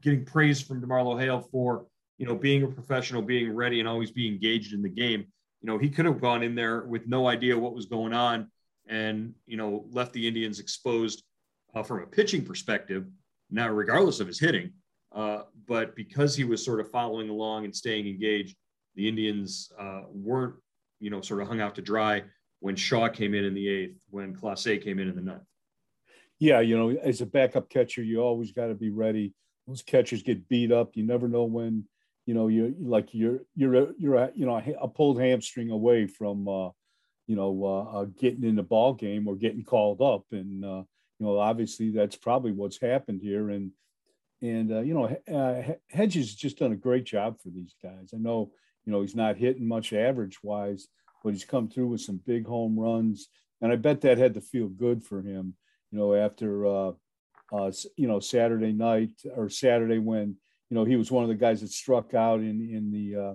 getting 0.00 0.24
praise 0.24 0.60
from 0.60 0.80
DeMarlo 0.80 1.18
Hale 1.20 1.40
for 1.40 1.86
you 2.18 2.26
know 2.26 2.34
being 2.34 2.62
a 2.62 2.68
professional, 2.68 3.22
being 3.22 3.54
ready, 3.54 3.80
and 3.80 3.88
always 3.88 4.10
being 4.10 4.32
engaged 4.32 4.74
in 4.74 4.82
the 4.82 4.88
game. 4.88 5.24
You 5.62 5.66
know 5.66 5.78
he 5.78 5.88
could 5.88 6.04
have 6.04 6.20
gone 6.20 6.42
in 6.42 6.54
there 6.54 6.84
with 6.84 7.06
no 7.06 7.26
idea 7.26 7.58
what 7.58 7.74
was 7.74 7.86
going 7.86 8.12
on, 8.12 8.50
and 8.86 9.34
you 9.46 9.56
know 9.56 9.86
left 9.90 10.12
the 10.12 10.26
Indians 10.26 10.60
exposed 10.60 11.22
uh, 11.74 11.82
from 11.82 12.02
a 12.02 12.06
pitching 12.06 12.44
perspective 12.44 13.06
now 13.50 13.68
regardless 13.68 14.20
of 14.20 14.26
his 14.26 14.38
hitting. 14.38 14.72
Uh, 15.12 15.42
but 15.66 15.96
because 15.96 16.36
he 16.36 16.44
was 16.44 16.64
sort 16.64 16.80
of 16.80 16.90
following 16.90 17.30
along 17.30 17.64
and 17.64 17.74
staying 17.74 18.06
engaged, 18.06 18.56
the 18.94 19.08
Indians 19.08 19.72
uh, 19.78 20.02
weren't, 20.08 20.54
you 21.00 21.10
know, 21.10 21.20
sort 21.20 21.40
of 21.40 21.48
hung 21.48 21.60
out 21.60 21.74
to 21.74 21.82
dry 21.82 22.22
when 22.60 22.76
Shaw 22.76 23.08
came 23.08 23.34
in 23.34 23.44
in 23.44 23.54
the 23.54 23.68
eighth, 23.68 23.96
when 24.10 24.34
Clase 24.34 24.82
came 24.82 24.98
in 24.98 25.08
in 25.08 25.16
the 25.16 25.22
ninth. 25.22 25.42
Yeah, 26.38 26.60
you 26.60 26.76
know, 26.76 26.90
as 26.90 27.20
a 27.20 27.26
backup 27.26 27.68
catcher, 27.68 28.02
you 28.02 28.20
always 28.20 28.52
got 28.52 28.66
to 28.66 28.74
be 28.74 28.90
ready. 28.90 29.32
Those 29.66 29.82
catchers 29.82 30.22
get 30.22 30.48
beat 30.48 30.70
up. 30.70 30.90
You 30.94 31.04
never 31.04 31.26
know 31.26 31.44
when, 31.44 31.84
you 32.28 32.34
know, 32.34 32.48
you're 32.48 32.72
like 32.78 33.14
you're 33.14 33.38
you're 33.56 33.94
you're 33.96 34.16
a, 34.16 34.30
you 34.34 34.44
know 34.44 34.62
a 34.82 34.86
pulled 34.86 35.18
hamstring 35.18 35.70
away 35.70 36.06
from, 36.06 36.46
uh, 36.46 36.68
you 37.26 37.34
know, 37.36 37.64
uh, 37.64 38.00
uh, 38.00 38.04
getting 38.20 38.44
in 38.44 38.54
the 38.54 38.62
ball 38.62 38.92
game 38.92 39.26
or 39.26 39.34
getting 39.34 39.64
called 39.64 40.02
up, 40.02 40.26
and 40.30 40.62
uh, 40.62 40.82
you 41.18 41.26
know, 41.26 41.38
obviously 41.38 41.90
that's 41.90 42.16
probably 42.16 42.52
what's 42.52 42.78
happened 42.78 43.22
here. 43.22 43.48
And 43.48 43.70
and 44.42 44.70
uh, 44.70 44.80
you 44.80 44.92
know, 44.92 45.06
uh, 45.34 45.72
Hedges 45.88 46.34
just 46.34 46.58
done 46.58 46.72
a 46.72 46.76
great 46.76 47.04
job 47.04 47.40
for 47.40 47.48
these 47.48 47.74
guys. 47.82 48.10
I 48.14 48.18
know 48.18 48.52
you 48.84 48.92
know 48.92 49.00
he's 49.00 49.16
not 49.16 49.38
hitting 49.38 49.66
much 49.66 49.94
average 49.94 50.36
wise, 50.42 50.86
but 51.24 51.32
he's 51.32 51.46
come 51.46 51.70
through 51.70 51.86
with 51.86 52.02
some 52.02 52.20
big 52.26 52.46
home 52.46 52.78
runs, 52.78 53.28
and 53.62 53.72
I 53.72 53.76
bet 53.76 54.02
that 54.02 54.18
had 54.18 54.34
to 54.34 54.42
feel 54.42 54.68
good 54.68 55.02
for 55.02 55.22
him. 55.22 55.54
You 55.92 55.98
know, 55.98 56.14
after 56.14 56.66
uh, 56.66 56.92
uh, 57.54 57.72
you 57.96 58.06
know 58.06 58.20
Saturday 58.20 58.72
night 58.72 59.12
or 59.34 59.48
Saturday 59.48 59.98
when 59.98 60.36
you 60.70 60.74
know 60.74 60.84
he 60.84 60.96
was 60.96 61.10
one 61.10 61.22
of 61.22 61.28
the 61.28 61.34
guys 61.34 61.60
that 61.60 61.70
struck 61.70 62.14
out 62.14 62.40
in 62.40 62.60
in 62.70 62.90
the 62.90 63.20
uh, 63.20 63.34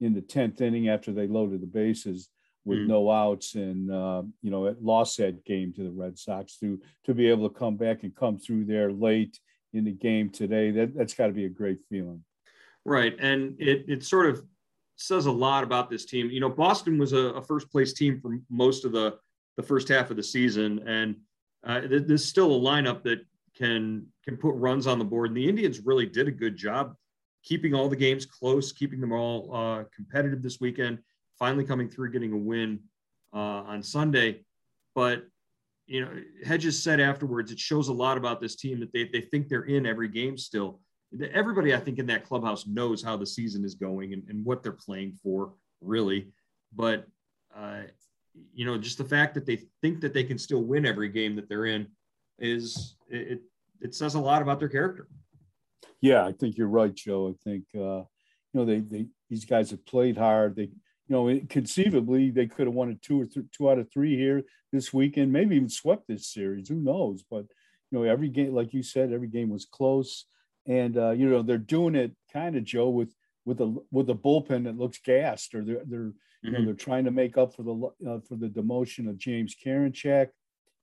in 0.00 0.14
the 0.14 0.20
tenth 0.20 0.60
inning 0.60 0.88
after 0.88 1.12
they 1.12 1.26
loaded 1.26 1.60
the 1.60 1.66
bases 1.66 2.28
with 2.64 2.78
mm. 2.78 2.86
no 2.86 3.10
outs 3.10 3.54
and 3.54 3.90
uh, 3.90 4.22
you 4.42 4.50
know 4.50 4.66
it 4.66 4.82
lost 4.82 5.18
that 5.18 5.44
game 5.44 5.72
to 5.72 5.82
the 5.82 5.90
Red 5.90 6.18
Sox 6.18 6.58
to 6.58 6.80
to 7.04 7.14
be 7.14 7.28
able 7.28 7.48
to 7.48 7.54
come 7.54 7.76
back 7.76 8.02
and 8.02 8.14
come 8.14 8.38
through 8.38 8.64
there 8.64 8.92
late 8.92 9.38
in 9.72 9.84
the 9.84 9.92
game 9.92 10.30
today. 10.30 10.70
That 10.70 10.94
that's 10.94 11.14
got 11.14 11.28
to 11.28 11.32
be 11.32 11.44
a 11.44 11.50
great 11.50 11.80
feeling. 11.88 12.24
Right 12.84 13.16
and 13.18 13.56
it 13.58 13.84
it 13.88 14.04
sort 14.04 14.26
of 14.26 14.44
says 14.96 15.26
a 15.26 15.32
lot 15.32 15.64
about 15.64 15.90
this 15.90 16.04
team. 16.04 16.30
You 16.30 16.40
know 16.40 16.50
Boston 16.50 16.98
was 16.98 17.12
a, 17.12 17.30
a 17.34 17.42
first 17.42 17.70
place 17.70 17.92
team 17.92 18.20
for 18.20 18.38
most 18.50 18.84
of 18.84 18.92
the 18.92 19.18
the 19.56 19.62
first 19.62 19.88
half 19.88 20.10
of 20.10 20.16
the 20.16 20.22
season 20.22 20.82
and 20.86 21.16
uh, 21.64 21.80
there's 21.88 22.24
still 22.24 22.54
a 22.54 22.58
lineup 22.58 23.02
that 23.02 23.20
can 23.56 24.06
can 24.24 24.36
put 24.36 24.54
runs 24.54 24.86
on 24.86 24.98
the 24.98 25.04
board 25.04 25.28
and 25.28 25.36
the 25.36 25.48
Indians 25.48 25.80
really 25.80 26.06
did 26.06 26.28
a 26.28 26.32
good 26.32 26.56
job 26.56 26.94
keeping 27.44 27.74
all 27.74 27.88
the 27.88 27.96
games 27.96 28.26
close 28.26 28.72
keeping 28.72 29.00
them 29.00 29.12
all 29.12 29.54
uh, 29.54 29.84
competitive 29.94 30.42
this 30.42 30.60
weekend 30.60 30.98
finally 31.38 31.64
coming 31.64 31.88
through, 31.88 32.12
getting 32.12 32.32
a 32.32 32.36
win 32.36 32.80
uh, 33.32 33.62
on 33.66 33.82
Sunday. 33.82 34.44
But 34.94 35.24
you 35.86 36.00
know, 36.00 36.10
Hedges 36.44 36.82
said 36.82 37.00
afterwards, 37.00 37.52
it 37.52 37.58
shows 37.60 37.88
a 37.88 37.92
lot 37.92 38.16
about 38.16 38.40
this 38.40 38.56
team 38.56 38.80
that 38.80 38.92
they 38.92 39.04
they 39.04 39.20
think 39.20 39.48
they're 39.48 39.62
in 39.62 39.86
every 39.86 40.08
game 40.08 40.38
still. 40.38 40.80
Everybody, 41.32 41.74
I 41.74 41.78
think, 41.78 41.98
in 41.98 42.06
that 42.06 42.24
clubhouse 42.24 42.66
knows 42.66 43.02
how 43.02 43.16
the 43.16 43.26
season 43.26 43.64
is 43.64 43.74
going 43.74 44.12
and, 44.14 44.22
and 44.28 44.44
what 44.44 44.62
they're 44.62 44.72
playing 44.72 45.12
for, 45.22 45.52
really. 45.80 46.32
But 46.74 47.06
uh, 47.54 47.82
you 48.52 48.64
know, 48.64 48.78
just 48.78 48.98
the 48.98 49.04
fact 49.04 49.34
that 49.34 49.46
they 49.46 49.60
think 49.82 50.00
that 50.00 50.14
they 50.14 50.24
can 50.24 50.38
still 50.38 50.62
win 50.62 50.86
every 50.86 51.08
game 51.08 51.36
that 51.36 51.48
they're 51.48 51.66
in 51.66 51.86
is 52.38 52.96
it 53.08 53.42
it 53.80 53.94
says 53.94 54.14
a 54.14 54.20
lot 54.20 54.42
about 54.42 54.58
their 54.58 54.68
character. 54.68 55.08
Yeah, 56.00 56.24
I 56.24 56.32
think 56.32 56.56
you're 56.56 56.68
right, 56.68 56.94
Joe. 56.94 57.28
I 57.28 57.34
think 57.48 57.64
uh, 57.74 58.04
you 58.52 58.54
know 58.54 58.64
they 58.64 58.80
they 58.80 59.06
these 59.30 59.44
guys 59.44 59.70
have 59.70 59.84
played 59.86 60.16
hard. 60.16 60.56
They 60.56 60.70
you 61.08 61.14
know, 61.14 61.40
conceivably 61.48 62.30
they 62.30 62.46
could 62.46 62.66
have 62.66 62.74
won 62.74 62.90
a 62.90 62.94
two 62.94 63.20
or 63.20 63.26
th- 63.26 63.46
two 63.52 63.70
out 63.70 63.78
of 63.78 63.90
three 63.92 64.16
here 64.16 64.42
this 64.72 64.92
weekend, 64.92 65.32
maybe 65.32 65.56
even 65.56 65.68
swept 65.68 66.08
this 66.08 66.26
series. 66.26 66.68
Who 66.68 66.76
knows? 66.76 67.22
But 67.30 67.44
you 67.90 67.98
know, 67.98 68.02
every 68.04 68.28
game, 68.28 68.54
like 68.54 68.72
you 68.72 68.82
said, 68.82 69.12
every 69.12 69.28
game 69.28 69.50
was 69.50 69.66
close, 69.66 70.24
and 70.66 70.96
uh, 70.96 71.10
you 71.10 71.28
know 71.28 71.42
they're 71.42 71.58
doing 71.58 71.94
it 71.94 72.12
kind 72.32 72.56
of 72.56 72.64
Joe 72.64 72.88
with 72.88 73.14
with 73.44 73.60
a 73.60 73.76
with 73.90 74.08
a 74.08 74.14
bullpen 74.14 74.64
that 74.64 74.78
looks 74.78 74.98
gassed, 74.98 75.54
or 75.54 75.62
they're 75.62 75.82
they're 75.84 76.00
mm-hmm. 76.00 76.12
you 76.42 76.50
know 76.50 76.58
mm-hmm. 76.58 76.66
they're 76.66 76.74
trying 76.74 77.04
to 77.04 77.10
make 77.10 77.36
up 77.36 77.54
for 77.54 77.62
the 77.62 78.10
uh, 78.10 78.20
for 78.26 78.36
the 78.36 78.48
demotion 78.48 79.08
of 79.08 79.18
James 79.18 79.54
Karinchak. 79.54 80.28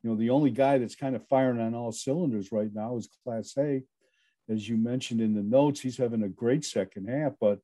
You 0.03 0.09
know, 0.09 0.15
the 0.15 0.31
only 0.31 0.51
guy 0.51 0.77
that's 0.77 0.95
kind 0.95 1.15
of 1.15 1.27
firing 1.27 1.59
on 1.59 1.75
all 1.75 1.91
cylinders 1.91 2.51
right 2.51 2.73
now 2.73 2.97
is 2.97 3.09
Clase. 3.25 3.83
As 4.49 4.67
you 4.67 4.75
mentioned 4.75 5.21
in 5.21 5.35
the 5.35 5.43
notes, 5.43 5.79
he's 5.79 5.97
having 5.97 6.23
a 6.23 6.29
great 6.29 6.65
second 6.65 7.07
half, 7.07 7.33
but 7.39 7.59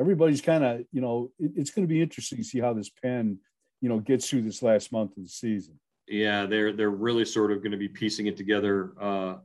everybody's 0.00 0.40
kind 0.40 0.64
of, 0.64 0.84
you 0.90 1.00
know, 1.00 1.30
it, 1.38 1.52
it's 1.56 1.70
going 1.70 1.86
to 1.86 1.92
be 1.92 2.02
interesting 2.02 2.38
to 2.38 2.44
see 2.44 2.58
how 2.58 2.72
this 2.72 2.88
pen, 2.88 3.38
you 3.80 3.88
know, 3.88 4.00
gets 4.00 4.28
through 4.28 4.42
this 4.42 4.62
last 4.62 4.92
month 4.92 5.16
of 5.16 5.22
the 5.22 5.28
season. 5.28 5.78
Yeah, 6.08 6.46
they're 6.46 6.72
they're 6.72 6.90
really 6.90 7.24
sort 7.24 7.50
of 7.50 7.58
going 7.58 7.72
to 7.72 7.78
be 7.78 7.88
piecing 7.88 8.26
it 8.26 8.36
together 8.36 8.92
uh, 9.00 9.36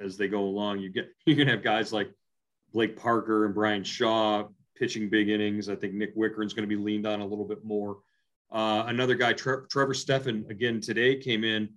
as 0.00 0.16
they 0.16 0.28
go 0.28 0.40
along. 0.40 0.80
You 0.80 0.90
get 0.90 1.08
you're 1.26 1.36
going 1.36 1.48
to 1.48 1.54
have 1.54 1.64
guys 1.64 1.92
like 1.92 2.12
Blake 2.72 2.96
Parker 2.96 3.46
and 3.46 3.54
Bryan 3.54 3.84
Shaw 3.84 4.44
pitching 4.76 5.08
big 5.08 5.28
innings. 5.28 5.68
I 5.68 5.76
think 5.76 5.94
Nick 5.94 6.16
Wittgren's 6.16 6.52
going 6.52 6.68
to 6.68 6.76
be 6.76 6.80
leaned 6.80 7.06
on 7.06 7.20
a 7.20 7.26
little 7.26 7.44
bit 7.44 7.64
more. 7.64 7.98
Uh, 8.50 8.84
another 8.86 9.14
guy, 9.14 9.32
Tre- 9.32 9.66
Trevor 9.70 9.94
Stephan, 9.94 10.46
again 10.50 10.80
today 10.80 11.16
came 11.16 11.44
in. 11.44 11.68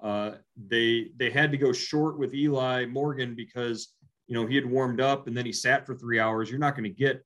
Uh, 0.00 0.32
they 0.68 1.10
they 1.16 1.30
had 1.30 1.50
to 1.50 1.58
go 1.58 1.72
short 1.72 2.18
with 2.18 2.34
Eli 2.34 2.86
Morgan 2.86 3.34
because 3.34 3.94
you 4.26 4.34
know 4.34 4.46
he 4.46 4.54
had 4.54 4.66
warmed 4.66 5.00
up 5.00 5.26
and 5.26 5.36
then 5.36 5.46
he 5.46 5.52
sat 5.52 5.86
for 5.86 5.94
three 5.94 6.20
hours. 6.20 6.50
You're 6.50 6.60
not 6.60 6.74
going 6.74 6.84
to 6.84 6.90
get 6.90 7.24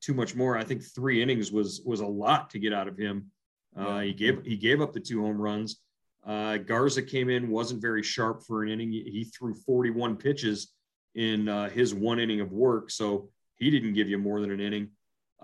too 0.00 0.14
much 0.14 0.34
more. 0.34 0.56
I 0.56 0.64
think 0.64 0.82
three 0.82 1.22
innings 1.22 1.52
was 1.52 1.82
was 1.84 2.00
a 2.00 2.06
lot 2.06 2.50
to 2.50 2.58
get 2.58 2.72
out 2.72 2.88
of 2.88 2.96
him. 2.96 3.30
Uh, 3.76 4.00
he 4.00 4.12
gave 4.12 4.44
he 4.44 4.56
gave 4.56 4.80
up 4.80 4.92
the 4.92 5.00
two 5.00 5.22
home 5.22 5.40
runs. 5.40 5.80
Uh, 6.24 6.56
Garza 6.56 7.02
came 7.02 7.28
in, 7.28 7.50
wasn't 7.50 7.82
very 7.82 8.02
sharp 8.02 8.42
for 8.46 8.62
an 8.62 8.70
inning. 8.70 8.90
He 8.90 9.24
threw 9.24 9.54
41 9.54 10.16
pitches 10.16 10.72
in 11.14 11.48
uh, 11.48 11.68
his 11.68 11.94
one 11.94 12.18
inning 12.18 12.40
of 12.40 12.50
work, 12.50 12.90
so 12.90 13.28
he 13.56 13.70
didn't 13.70 13.92
give 13.92 14.08
you 14.08 14.16
more 14.16 14.40
than 14.40 14.50
an 14.50 14.60
inning. 14.60 14.90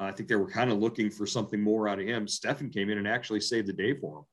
I 0.01 0.13
think 0.13 0.29
they 0.29 0.37
were 0.37 0.51
kind 0.51 0.71
of 0.71 0.79
looking 0.79 1.11
for 1.11 1.27
something 1.27 1.61
more 1.61 1.89
out 1.89 2.01
of 2.01 2.07
him. 2.07 2.27
Stephan 2.27 2.71
came 2.71 2.89
in 2.91 2.99
and 2.99 3.07
actually 3.07 3.41
saved 3.41 3.69
the 3.69 3.73
day 3.73 3.95
for 3.95 4.19
him. 4.19 4.25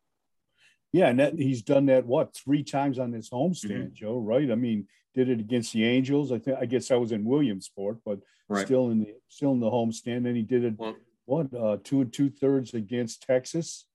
Yeah, 0.94 1.08
and 1.10 1.20
that, 1.20 1.38
he's 1.38 1.62
done 1.62 1.88
that 1.88 2.06
what 2.06 2.36
three 2.36 2.64
times 2.64 2.98
on 2.98 3.12
this 3.12 3.30
homestand, 3.30 3.72
mm-hmm. 3.72 3.94
Joe. 3.94 4.20
Right? 4.20 4.50
I 4.50 4.56
mean, 4.56 4.88
did 5.14 5.30
it 5.30 5.40
against 5.40 5.74
the 5.74 5.84
Angels. 5.84 6.32
I 6.32 6.40
think 6.40 6.58
I 6.62 6.66
guess 6.66 6.92
I 6.92 6.96
was 6.96 7.12
in 7.12 7.26
Williamsport, 7.26 7.98
but 8.06 8.20
right. 8.48 8.66
still 8.66 8.92
in 8.92 9.00
the 9.00 9.16
still 9.28 9.52
in 9.52 9.60
the 9.60 9.70
homestand. 9.70 10.28
And 10.28 10.38
he 10.38 10.44
did 10.44 10.64
it 10.64 10.76
well, 10.78 10.96
what 11.26 11.54
uh, 11.54 11.78
two 11.84 12.02
and 12.02 12.14
two 12.14 12.30
thirds 12.30 12.74
against 12.74 13.24
Texas, 13.24 13.86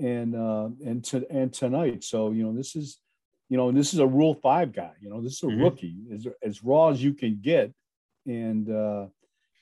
and 0.00 0.36
uh, 0.36 0.68
and 0.84 1.04
to, 1.06 1.26
and 1.30 1.52
tonight. 1.52 2.04
So 2.04 2.30
you 2.30 2.44
know 2.44 2.54
this 2.54 2.76
is 2.76 2.98
you 3.48 3.56
know 3.56 3.72
this 3.72 3.92
is 3.92 3.98
a 3.98 4.06
Rule 4.06 4.34
Five 4.34 4.72
guy. 4.72 4.92
You 5.00 5.10
know 5.10 5.20
this 5.20 5.34
is 5.34 5.42
a 5.42 5.46
mm-hmm. 5.46 5.62
rookie 5.62 5.96
as 6.14 6.26
as 6.42 6.62
raw 6.62 6.90
as 6.90 7.02
you 7.02 7.14
can 7.14 7.40
get, 7.42 7.72
and 8.26 8.70
uh, 8.70 9.06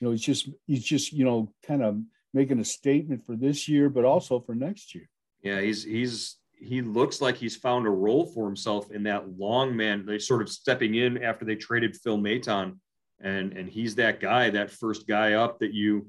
you 0.01 0.07
know 0.07 0.11
he's 0.13 0.23
just 0.23 0.49
he's 0.67 0.85
just 0.85 1.13
you 1.13 1.25
know 1.25 1.53
kind 1.67 1.83
of 1.83 1.99
making 2.35 2.61
a 2.61 2.65
statement 2.65 3.25
for 3.25 3.35
this 3.35 3.67
year, 3.67 3.89
but 3.89 4.05
also 4.05 4.41
for 4.41 4.55
next 4.55 4.95
year. 4.95 5.09
Yeah, 5.43 5.61
he's 5.61 5.83
he's 5.85 6.37
he 6.59 6.83
looks 6.83 7.21
like 7.21 7.37
he's 7.37 7.57
found 7.57 7.87
a 7.87 7.91
role 7.91 8.27
for 8.27 8.47
himself 8.47 8.91
in 8.91 9.03
that 9.05 9.39
long 9.39 9.77
man. 9.77 10.07
They 10.07 10.19
sort 10.19 10.43
of 10.43 10.49
stepping 10.49 10.95
in 10.95 11.23
after 11.23 11.45
they 11.45 11.57
traded 11.57 11.97
Phil 11.97 12.19
Maton, 12.19 12.79
and 13.21 13.53
and 13.53 13.69
he's 13.69 13.95
that 13.97 14.21
guy, 14.21 14.51
that 14.51 14.71
first 14.71 15.07
guy 15.07 15.35
up 15.35 15.59
that 15.61 15.73
you, 15.73 16.09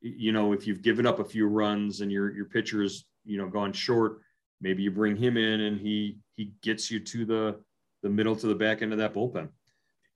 you 0.00 0.32
know, 0.32 0.52
if 0.52 0.66
you've 0.66 0.82
given 0.82 1.06
up 1.06 1.18
a 1.18 1.24
few 1.24 1.46
runs 1.46 2.00
and 2.00 2.12
your 2.12 2.34
your 2.34 2.46
pitcher 2.46 2.82
is 2.82 3.04
you 3.24 3.38
know 3.38 3.48
gone 3.48 3.72
short, 3.72 4.20
maybe 4.60 4.82
you 4.82 4.90
bring 4.90 5.16
him 5.16 5.36
in 5.36 5.60
and 5.60 5.80
he 5.80 6.18
he 6.36 6.52
gets 6.62 6.90
you 6.90 7.00
to 7.00 7.24
the 7.24 7.60
the 8.02 8.10
middle 8.10 8.36
to 8.36 8.46
the 8.46 8.54
back 8.54 8.82
end 8.82 8.92
of 8.92 8.98
that 8.98 9.14
bullpen. 9.14 9.48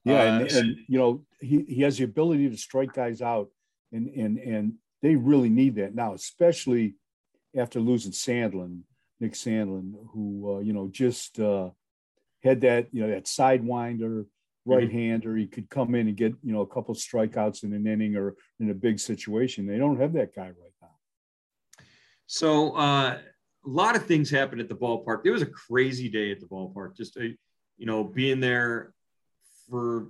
Yeah, 0.06 0.22
uh, 0.22 0.38
and, 0.38 0.50
and 0.52 0.76
you 0.86 0.98
know 0.98 1.24
he, 1.40 1.64
he 1.68 1.82
has 1.82 1.98
the 1.98 2.04
ability 2.04 2.48
to 2.48 2.56
strike 2.56 2.92
guys 2.92 3.20
out, 3.20 3.48
and 3.90 4.08
and 4.08 4.38
and 4.38 4.74
they 5.02 5.16
really 5.16 5.48
need 5.48 5.74
that 5.76 5.96
now, 5.96 6.14
especially 6.14 6.94
after 7.56 7.80
losing 7.80 8.12
Sandlin, 8.12 8.82
Nick 9.18 9.32
Sandlin, 9.32 9.94
who 10.12 10.56
uh, 10.56 10.58
you 10.60 10.72
know 10.72 10.88
just 10.92 11.40
uh, 11.40 11.70
had 12.44 12.60
that 12.60 12.86
you 12.92 13.02
know 13.02 13.10
that 13.10 13.24
sidewinder 13.24 14.22
mm-hmm. 14.22 14.72
right 14.72 14.92
hander. 14.92 15.30
Mm-hmm. 15.30 15.38
He 15.40 15.46
could 15.48 15.68
come 15.70 15.96
in 15.96 16.06
and 16.06 16.16
get 16.16 16.34
you 16.40 16.52
know 16.52 16.60
a 16.60 16.68
couple 16.68 16.94
strikeouts 16.94 17.64
in 17.64 17.72
an 17.72 17.84
inning 17.84 18.14
or 18.14 18.36
in 18.60 18.70
a 18.70 18.74
big 18.74 19.00
situation. 19.00 19.66
They 19.66 19.78
don't 19.78 20.00
have 20.00 20.12
that 20.12 20.36
guy 20.36 20.46
right 20.46 20.74
now. 20.80 20.90
So 22.26 22.76
uh, 22.76 23.18
a 23.18 23.68
lot 23.68 23.96
of 23.96 24.06
things 24.06 24.30
happened 24.30 24.60
at 24.60 24.68
the 24.68 24.76
ballpark. 24.76 25.22
It 25.24 25.32
was 25.32 25.42
a 25.42 25.46
crazy 25.46 26.08
day 26.08 26.30
at 26.30 26.38
the 26.38 26.46
ballpark. 26.46 26.96
Just 26.96 27.16
a, 27.16 27.24
uh, 27.24 27.28
you 27.76 27.86
know 27.86 28.04
being 28.04 28.38
there 28.38 28.92
for 29.68 30.08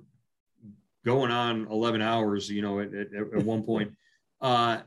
going 1.05 1.31
on 1.31 1.67
11 1.71 2.03
hours. 2.03 2.51
You 2.51 2.63
know 2.63 2.81
at, 2.81 2.93
at, 2.93 3.13
at 3.15 3.45
one 3.45 3.63
point. 3.63 3.93
Uh, 4.39 4.83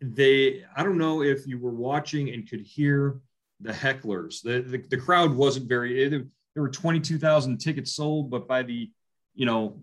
they 0.00 0.64
I 0.74 0.82
don't 0.82 0.96
know 0.96 1.22
if 1.22 1.46
you 1.46 1.58
were 1.58 1.74
watching 1.74 2.30
and 2.30 2.48
could 2.48 2.62
hear 2.62 3.20
the 3.60 3.70
hecklers. 3.70 4.40
The 4.42 4.62
the, 4.62 4.78
the 4.78 4.96
crowd 4.96 5.34
wasn't 5.34 5.68
very. 5.68 6.02
It, 6.02 6.26
there 6.54 6.62
were 6.62 6.70
22,000 6.70 7.58
tickets 7.58 7.94
sold, 7.94 8.30
but 8.30 8.48
by 8.48 8.62
the 8.62 8.90
you 9.34 9.44
know 9.44 9.78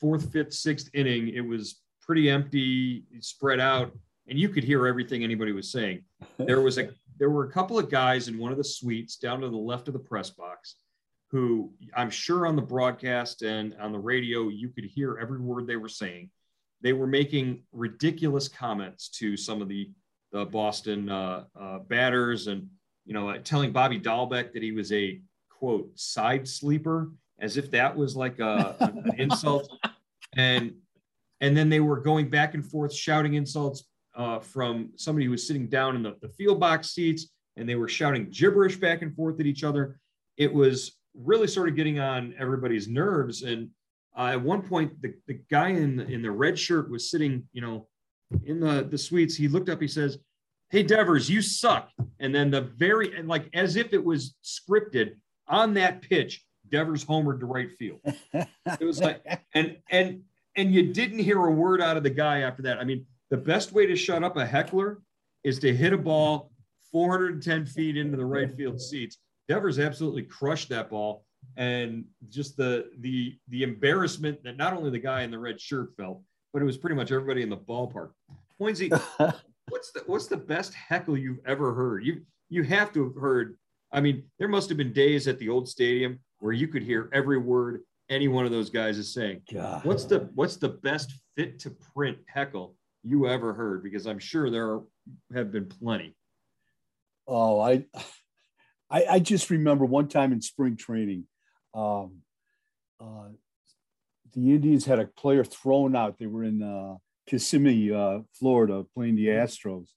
fourth, 0.00 0.32
fifth, 0.32 0.54
sixth 0.54 0.88
inning, 0.94 1.28
it 1.28 1.42
was 1.42 1.82
pretty 2.00 2.30
empty, 2.30 3.04
spread 3.20 3.60
out, 3.60 3.92
and 4.26 4.38
you 4.38 4.48
could 4.48 4.64
hear 4.64 4.86
everything 4.86 5.22
anybody 5.22 5.52
was 5.52 5.70
saying. 5.70 6.02
There 6.38 6.62
was 6.62 6.78
a 6.78 6.90
there 7.18 7.30
were 7.30 7.44
a 7.44 7.52
couple 7.52 7.78
of 7.78 7.90
guys 7.90 8.28
in 8.28 8.38
one 8.38 8.52
of 8.52 8.58
the 8.58 8.64
suites 8.64 9.16
down 9.16 9.42
to 9.42 9.48
the 9.48 9.56
left 9.56 9.86
of 9.86 9.94
the 9.94 10.00
press 10.00 10.30
box 10.30 10.76
who 11.32 11.72
I'm 11.96 12.10
sure 12.10 12.46
on 12.46 12.54
the 12.54 12.62
broadcast 12.62 13.42
and 13.42 13.74
on 13.80 13.90
the 13.90 13.98
radio 13.98 14.48
you 14.48 14.68
could 14.68 14.84
hear 14.84 15.18
every 15.20 15.40
word 15.40 15.66
they 15.66 15.76
were 15.76 15.88
saying 15.88 16.30
they 16.82 16.92
were 16.92 17.06
making 17.06 17.62
ridiculous 17.72 18.48
comments 18.48 19.08
to 19.08 19.36
some 19.36 19.62
of 19.62 19.68
the, 19.68 19.90
the 20.32 20.44
Boston 20.44 21.08
uh, 21.08 21.44
uh, 21.58 21.78
batters 21.78 22.48
and, 22.48 22.68
you 23.06 23.14
know, 23.14 23.36
telling 23.38 23.72
Bobby 23.72 23.98
Dalbec 23.98 24.52
that 24.52 24.62
he 24.62 24.72
was 24.72 24.92
a 24.92 25.20
quote 25.48 25.88
side 25.94 26.46
sleeper 26.46 27.12
as 27.38 27.56
if 27.56 27.70
that 27.70 27.96
was 27.96 28.16
like 28.16 28.40
a, 28.40 28.76
an 28.80 29.12
insult. 29.18 29.72
And, 30.36 30.74
and 31.40 31.56
then 31.56 31.68
they 31.68 31.80
were 31.80 32.00
going 32.00 32.28
back 32.28 32.54
and 32.54 32.64
forth 32.64 32.92
shouting 32.92 33.34
insults 33.34 33.84
uh, 34.14 34.40
from 34.40 34.90
somebody 34.96 35.24
who 35.24 35.32
was 35.32 35.46
sitting 35.46 35.68
down 35.68 35.96
in 35.96 36.02
the, 36.02 36.16
the 36.20 36.28
field 36.28 36.60
box 36.60 36.90
seats 36.90 37.28
and 37.56 37.68
they 37.68 37.76
were 37.76 37.88
shouting 37.88 38.28
gibberish 38.30 38.76
back 38.76 39.02
and 39.02 39.14
forth 39.14 39.38
at 39.40 39.46
each 39.46 39.62
other. 39.62 40.00
It 40.36 40.52
was 40.52 40.96
really 41.14 41.46
started 41.46 41.76
getting 41.76 41.98
on 41.98 42.34
everybody's 42.38 42.88
nerves. 42.88 43.42
And 43.42 43.68
uh, 44.16 44.30
at 44.32 44.42
one 44.42 44.62
point, 44.62 45.00
the, 45.02 45.14
the 45.26 45.40
guy 45.50 45.68
in 45.68 45.96
the, 45.96 46.06
in 46.06 46.22
the 46.22 46.30
red 46.30 46.58
shirt 46.58 46.90
was 46.90 47.10
sitting, 47.10 47.44
you 47.52 47.60
know, 47.60 47.88
in 48.44 48.60
the, 48.60 48.86
the 48.90 48.98
suites. 48.98 49.34
He 49.34 49.48
looked 49.48 49.68
up, 49.68 49.80
he 49.80 49.88
says, 49.88 50.18
Hey, 50.70 50.82
Devers, 50.82 51.28
you 51.28 51.42
suck. 51.42 51.90
And 52.18 52.34
then 52.34 52.50
the 52.50 52.62
very, 52.62 53.14
and 53.14 53.28
like 53.28 53.48
as 53.52 53.76
if 53.76 53.92
it 53.92 54.02
was 54.02 54.34
scripted 54.42 55.16
on 55.46 55.74
that 55.74 56.00
pitch, 56.00 56.42
Devers 56.70 57.04
homered 57.04 57.40
to 57.40 57.46
right 57.46 57.70
field. 57.70 58.00
It 58.32 58.80
was 58.80 58.98
like, 58.98 59.22
and, 59.54 59.76
and, 59.90 60.22
and 60.56 60.72
you 60.72 60.94
didn't 60.94 61.18
hear 61.18 61.44
a 61.44 61.50
word 61.50 61.82
out 61.82 61.98
of 61.98 62.02
the 62.02 62.10
guy 62.10 62.40
after 62.40 62.62
that. 62.62 62.78
I 62.78 62.84
mean, 62.84 63.04
the 63.30 63.36
best 63.36 63.72
way 63.72 63.86
to 63.86 63.96
shut 63.96 64.22
up 64.22 64.36
a 64.36 64.46
heckler 64.46 65.02
is 65.44 65.58
to 65.58 65.74
hit 65.74 65.92
a 65.92 65.98
ball 65.98 66.52
410 66.90 67.66
feet 67.66 67.96
into 67.96 68.16
the 68.16 68.24
right 68.24 68.54
field 68.54 68.80
seats. 68.80 69.18
Devers 69.48 69.78
absolutely 69.78 70.22
crushed 70.22 70.68
that 70.70 70.90
ball 70.90 71.24
and 71.56 72.04
just 72.28 72.56
the 72.56 72.90
the 73.00 73.36
the 73.48 73.62
embarrassment 73.62 74.42
that 74.44 74.56
not 74.56 74.72
only 74.72 74.90
the 74.90 74.98
guy 74.98 75.22
in 75.22 75.30
the 75.30 75.38
red 75.38 75.60
shirt 75.60 75.90
felt, 75.96 76.22
but 76.52 76.62
it 76.62 76.64
was 76.64 76.76
pretty 76.76 76.96
much 76.96 77.12
everybody 77.12 77.42
in 77.42 77.50
the 77.50 77.56
ballpark. 77.56 78.10
Hoynesy, 78.60 78.90
what's 79.68 79.92
the 79.92 80.02
what's 80.06 80.26
the 80.26 80.36
best 80.36 80.74
heckle 80.74 81.16
you've 81.16 81.40
ever 81.46 81.74
heard? 81.74 82.04
You 82.04 82.22
you 82.48 82.62
have 82.62 82.92
to 82.94 83.04
have 83.04 83.16
heard. 83.16 83.56
I 83.92 84.00
mean, 84.00 84.24
there 84.38 84.48
must 84.48 84.68
have 84.70 84.78
been 84.78 84.92
days 84.92 85.28
at 85.28 85.38
the 85.38 85.48
old 85.48 85.68
stadium 85.68 86.20
where 86.38 86.52
you 86.52 86.68
could 86.68 86.82
hear 86.82 87.10
every 87.12 87.38
word 87.38 87.82
any 88.08 88.28
one 88.28 88.44
of 88.44 88.50
those 88.50 88.70
guys 88.70 88.98
is 88.98 89.12
saying. 89.12 89.42
God. 89.52 89.84
What's 89.84 90.04
the 90.04 90.30
what's 90.34 90.56
the 90.56 90.68
best 90.68 91.12
fit 91.36 91.58
to 91.60 91.70
print 91.70 92.18
heckle 92.26 92.76
you 93.02 93.26
ever 93.28 93.52
heard? 93.52 93.82
Because 93.82 94.06
I'm 94.06 94.18
sure 94.18 94.50
there 94.50 94.70
are, 94.70 94.82
have 95.34 95.52
been 95.52 95.66
plenty. 95.66 96.16
Oh, 97.26 97.60
I, 97.60 97.84
I 98.92 99.06
I 99.10 99.18
just 99.18 99.50
remember 99.50 99.84
one 99.84 100.08
time 100.08 100.32
in 100.32 100.40
spring 100.40 100.76
training 100.76 101.26
um, 101.74 102.18
uh, 103.00 103.28
the 104.34 104.52
Indians 104.52 104.84
had 104.84 104.98
a 104.98 105.06
player 105.06 105.44
thrown 105.44 105.96
out. 105.96 106.18
They 106.18 106.26
were 106.26 106.44
in 106.44 106.62
uh, 106.62 106.96
Kissimmee, 107.28 107.92
uh, 107.92 108.20
Florida, 108.34 108.84
playing 108.94 109.16
the 109.16 109.28
Astros, 109.28 109.88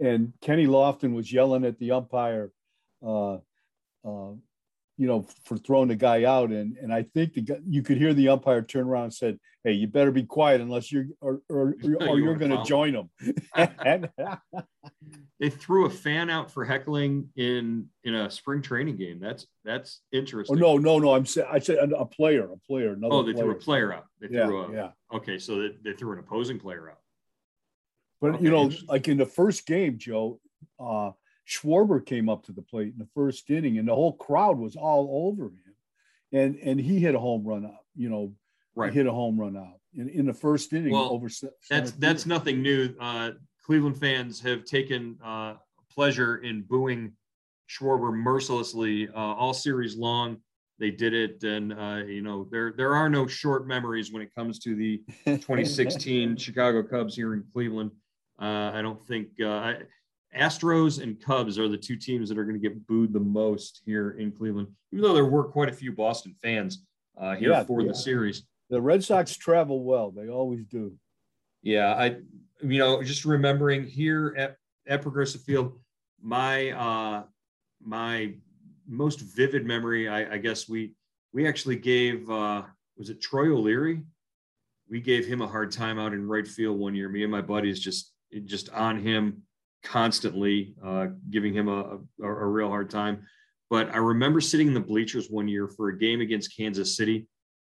and 0.00 0.32
Kenny 0.40 0.66
Lofton 0.66 1.14
was 1.14 1.32
yelling 1.32 1.64
at 1.64 1.78
the 1.78 1.92
umpire, 1.92 2.50
uh, 3.04 3.34
uh, 4.04 4.32
you 4.96 5.06
know, 5.06 5.26
for 5.44 5.56
throwing 5.56 5.88
the 5.88 5.96
guy 5.96 6.24
out. 6.24 6.50
And 6.50 6.76
and 6.78 6.92
I 6.92 7.02
think 7.02 7.34
the 7.34 7.42
guy, 7.42 7.58
you 7.66 7.82
could 7.82 7.98
hear 7.98 8.14
the 8.14 8.28
umpire 8.28 8.62
turn 8.62 8.86
around 8.86 9.04
and 9.04 9.14
said, 9.14 9.38
"Hey, 9.64 9.72
you 9.72 9.86
better 9.86 10.10
be 10.10 10.24
quiet 10.24 10.60
unless 10.60 10.90
you're 10.90 11.06
or 11.20 11.40
or, 11.48 11.74
or 12.00 12.18
you're 12.18 12.36
going 12.36 12.56
to 12.56 12.64
join 12.64 12.92
them." 12.94 13.10
they 15.40 15.50
threw 15.50 15.86
a 15.86 15.90
fan 15.90 16.30
out 16.30 16.50
for 16.50 16.64
heckling 16.64 17.28
in 17.36 17.86
in 18.04 18.14
a 18.14 18.30
spring 18.30 18.62
training 18.62 18.96
game. 18.96 19.20
That's 19.20 19.46
that's 19.64 20.00
interesting. 20.12 20.56
Oh 20.56 20.76
no, 20.76 20.78
no, 20.78 20.98
no! 20.98 21.14
I'm 21.14 21.26
saying 21.26 21.48
I 21.50 21.58
said 21.58 21.92
a 21.92 22.06
player, 22.06 22.50
a 22.50 22.56
player. 22.66 22.96
oh, 23.04 23.22
they 23.22 23.32
player. 23.32 23.44
threw 23.44 23.52
a 23.52 23.56
player 23.56 23.92
out. 23.92 24.06
They 24.20 24.28
yeah, 24.30 24.46
threw 24.46 24.62
a, 24.62 24.72
yeah. 24.72 24.90
Okay, 25.12 25.38
so 25.38 25.60
they, 25.60 25.70
they 25.84 25.92
threw 25.92 26.12
an 26.12 26.18
opposing 26.18 26.58
player 26.58 26.90
out. 26.90 26.98
But 28.20 28.36
okay, 28.36 28.44
you 28.44 28.50
know, 28.50 28.70
like 28.88 29.08
in 29.08 29.18
the 29.18 29.26
first 29.26 29.66
game, 29.66 29.98
Joe, 29.98 30.40
uh, 30.80 31.10
Schwarber 31.48 32.04
came 32.04 32.28
up 32.28 32.44
to 32.44 32.52
the 32.52 32.62
plate 32.62 32.92
in 32.92 32.98
the 32.98 33.08
first 33.14 33.48
inning, 33.50 33.78
and 33.78 33.86
the 33.86 33.94
whole 33.94 34.14
crowd 34.14 34.58
was 34.58 34.76
all 34.76 35.28
over 35.28 35.44
him, 35.44 35.74
and 36.32 36.56
and 36.56 36.80
he 36.80 36.98
hit 36.98 37.14
a 37.14 37.20
home 37.20 37.44
run 37.44 37.64
out. 37.64 37.84
You 37.94 38.10
know, 38.10 38.32
right. 38.74 38.92
hit 38.92 39.06
a 39.06 39.12
home 39.12 39.38
run 39.38 39.56
out 39.56 39.80
in, 39.94 40.08
in 40.08 40.26
the 40.26 40.34
first 40.34 40.72
inning. 40.72 40.92
Well, 40.92 41.10
over 41.12 41.28
that's 41.70 41.92
that's 41.92 42.26
nothing 42.26 42.62
new. 42.62 42.94
Uh, 43.00 43.32
Cleveland 43.64 43.98
fans 43.98 44.40
have 44.40 44.64
taken 44.64 45.18
uh, 45.24 45.54
pleasure 45.92 46.38
in 46.38 46.62
booing 46.62 47.12
Schwarber 47.68 48.12
mercilessly 48.12 49.08
uh, 49.08 49.18
all 49.18 49.54
series 49.54 49.96
long. 49.96 50.38
They 50.78 50.90
did 50.90 51.14
it, 51.14 51.42
and 51.42 51.72
uh, 51.72 52.02
you 52.06 52.22
know 52.22 52.46
there 52.50 52.72
there 52.76 52.94
are 52.94 53.08
no 53.08 53.26
short 53.26 53.66
memories 53.66 54.12
when 54.12 54.22
it 54.22 54.34
comes 54.34 54.58
to 54.60 54.74
the 54.74 55.02
2016 55.24 56.36
Chicago 56.36 56.82
Cubs 56.82 57.14
here 57.14 57.34
in 57.34 57.44
Cleveland. 57.52 57.92
Uh, 58.40 58.72
I 58.74 58.82
don't 58.82 59.04
think 59.06 59.28
uh, 59.40 59.74
Astros 60.34 61.02
and 61.02 61.20
Cubs 61.20 61.58
are 61.58 61.68
the 61.68 61.76
two 61.76 61.96
teams 61.96 62.28
that 62.28 62.38
are 62.38 62.44
going 62.44 62.60
to 62.60 62.68
get 62.68 62.86
booed 62.86 63.12
the 63.12 63.20
most 63.20 63.82
here 63.84 64.12
in 64.12 64.32
Cleveland, 64.32 64.68
even 64.92 65.02
though 65.02 65.14
there 65.14 65.24
were 65.24 65.44
quite 65.44 65.68
a 65.68 65.72
few 65.72 65.92
Boston 65.92 66.34
fans 66.42 66.84
uh, 67.18 67.34
here 67.34 67.50
yeah, 67.50 67.64
for 67.64 67.80
yeah. 67.80 67.88
the 67.88 67.94
series. 67.94 68.42
The 68.68 68.80
Red 68.80 69.02
Sox 69.02 69.36
travel 69.36 69.84
well; 69.84 70.10
they 70.10 70.28
always 70.28 70.64
do. 70.64 70.94
Yeah, 71.62 71.94
I 71.94 72.16
you 72.62 72.78
know, 72.78 73.02
just 73.02 73.24
remembering 73.24 73.84
here 73.86 74.34
at, 74.36 74.56
at 74.86 75.02
Progressive 75.02 75.42
Field, 75.42 75.78
my 76.20 76.70
uh, 76.70 77.22
my 77.80 78.34
most 78.86 79.20
vivid 79.20 79.66
memory, 79.66 80.08
I, 80.08 80.34
I 80.34 80.38
guess 80.38 80.68
we 80.68 80.94
we 81.32 81.46
actually 81.46 81.76
gave 81.76 82.28
uh, 82.30 82.62
was 82.96 83.10
it 83.10 83.20
Troy 83.20 83.54
O'Leary? 83.54 84.02
We 84.88 85.00
gave 85.00 85.26
him 85.26 85.42
a 85.42 85.48
hard 85.48 85.72
time 85.72 85.98
out 85.98 86.12
in 86.12 86.26
right 86.26 86.46
field 86.46 86.78
one 86.78 86.94
year. 86.94 87.08
Me 87.08 87.22
and 87.22 87.32
my 87.32 87.42
buddies 87.42 87.80
just 87.80 88.12
just 88.44 88.70
on 88.70 89.00
him 89.00 89.42
constantly, 89.82 90.74
uh, 90.84 91.06
giving 91.30 91.52
him 91.54 91.68
a, 91.68 91.98
a, 92.22 92.26
a 92.26 92.46
real 92.46 92.68
hard 92.68 92.90
time. 92.90 93.26
But 93.68 93.92
I 93.94 93.98
remember 93.98 94.40
sitting 94.40 94.68
in 94.68 94.74
the 94.74 94.80
bleachers 94.80 95.28
one 95.28 95.48
year 95.48 95.68
for 95.68 95.88
a 95.88 95.98
game 95.98 96.20
against 96.20 96.56
Kansas 96.56 96.96
City, 96.96 97.26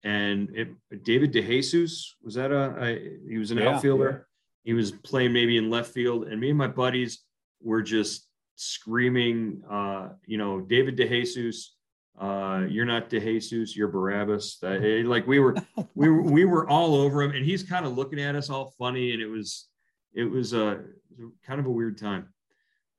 and 0.05 0.49
it, 0.55 0.69
David 1.05 1.33
DeJesus 1.33 2.05
was 2.23 2.35
that 2.35 2.51
a, 2.51 2.75
a 2.83 3.19
he 3.29 3.39
was 3.39 3.51
an 3.51 3.59
yeah, 3.59 3.75
outfielder. 3.75 4.27
He 4.65 4.73
was 4.73 4.91
playing 4.91 5.33
maybe 5.33 5.57
in 5.57 5.71
left 5.71 5.93
field, 5.93 6.27
and 6.27 6.41
me 6.41 6.51
and 6.51 6.59
my 6.59 6.67
buddies 6.67 7.21
were 7.63 7.83
just 7.83 8.27
screaming, 8.57 9.63
uh, 9.71 10.09
you 10.27 10.39
know, 10.39 10.61
David 10.61 10.97
DeJesus, 10.97 11.67
uh, 12.19 12.65
you're 12.69 12.87
not 12.87 13.11
DeJesus, 13.11 13.77
you're 13.77 13.89
Barabbas. 13.89 14.59
Uh, 14.63 14.79
like 15.05 15.27
we 15.27 15.39
were, 15.39 15.55
we 15.95 16.09
were, 16.09 16.23
we 16.23 16.45
were 16.45 16.69
all 16.69 16.95
over 16.95 17.23
him, 17.23 17.33
and 17.33 17.45
he's 17.45 17.63
kind 17.63 17.87
of 17.87 17.97
looking 17.97 18.21
at 18.21 18.35
us 18.35 18.51
all 18.51 18.75
funny, 18.79 19.13
and 19.13 19.23
it 19.23 19.29
was, 19.29 19.69
it 20.17 20.25
was 20.25 20.53
a 20.55 20.83
kind 21.47 21.61
of 21.61 21.67
a 21.67 21.71
weird 21.71 21.99
time. 21.99 22.29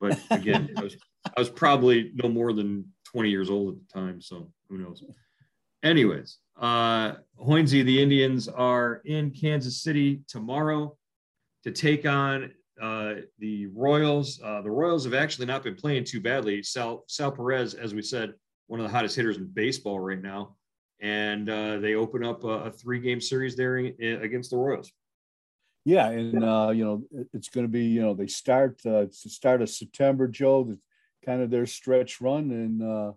But 0.00 0.18
again, 0.30 0.70
I 0.76 0.82
was, 0.82 0.96
I 1.36 1.40
was 1.40 1.50
probably 1.50 2.12
no 2.14 2.28
more 2.28 2.52
than 2.52 2.86
20 3.12 3.28
years 3.28 3.50
old 3.50 3.74
at 3.74 3.80
the 3.80 4.00
time, 4.00 4.20
so 4.20 4.50
who 4.68 4.78
knows. 4.78 5.02
Anyways, 5.82 6.38
uh, 6.60 7.14
Hoynesy, 7.40 7.84
the 7.84 8.02
Indians 8.02 8.48
are 8.48 9.02
in 9.04 9.30
Kansas 9.30 9.82
City 9.82 10.22
tomorrow 10.28 10.96
to 11.64 11.70
take 11.70 12.06
on 12.06 12.52
uh, 12.80 13.14
the 13.38 13.66
Royals. 13.66 14.40
Uh, 14.42 14.62
the 14.62 14.70
Royals 14.70 15.04
have 15.04 15.14
actually 15.14 15.46
not 15.46 15.64
been 15.64 15.74
playing 15.74 16.04
too 16.04 16.20
badly. 16.20 16.62
Sal, 16.62 17.04
Sal 17.08 17.32
Perez, 17.32 17.74
as 17.74 17.94
we 17.94 18.02
said, 18.02 18.34
one 18.66 18.80
of 18.80 18.86
the 18.86 18.92
hottest 18.92 19.16
hitters 19.16 19.36
in 19.36 19.46
baseball 19.46 19.98
right 19.98 20.20
now. 20.22 20.56
and 21.00 21.48
uh, 21.48 21.78
they 21.78 21.94
open 21.94 22.24
up 22.24 22.44
a, 22.44 22.48
a 22.48 22.70
three-game 22.70 23.20
series 23.20 23.56
there 23.56 23.76
against 23.76 24.50
the 24.50 24.56
Royals. 24.56 24.92
Yeah, 25.84 26.10
and 26.10 26.44
uh, 26.44 26.70
you 26.74 26.84
know 26.84 27.26
it's 27.32 27.48
going 27.48 27.64
to 27.64 27.72
be 27.72 27.84
you 27.84 28.02
know 28.02 28.14
they 28.14 28.26
start 28.26 28.84
uh, 28.84 29.06
start 29.10 29.62
of 29.62 29.70
September, 29.70 30.28
Joe. 30.28 30.76
Kind 31.24 31.42
of 31.42 31.50
their 31.50 31.66
stretch 31.66 32.20
run, 32.20 32.50
and 32.50 32.82
uh, 32.82 33.12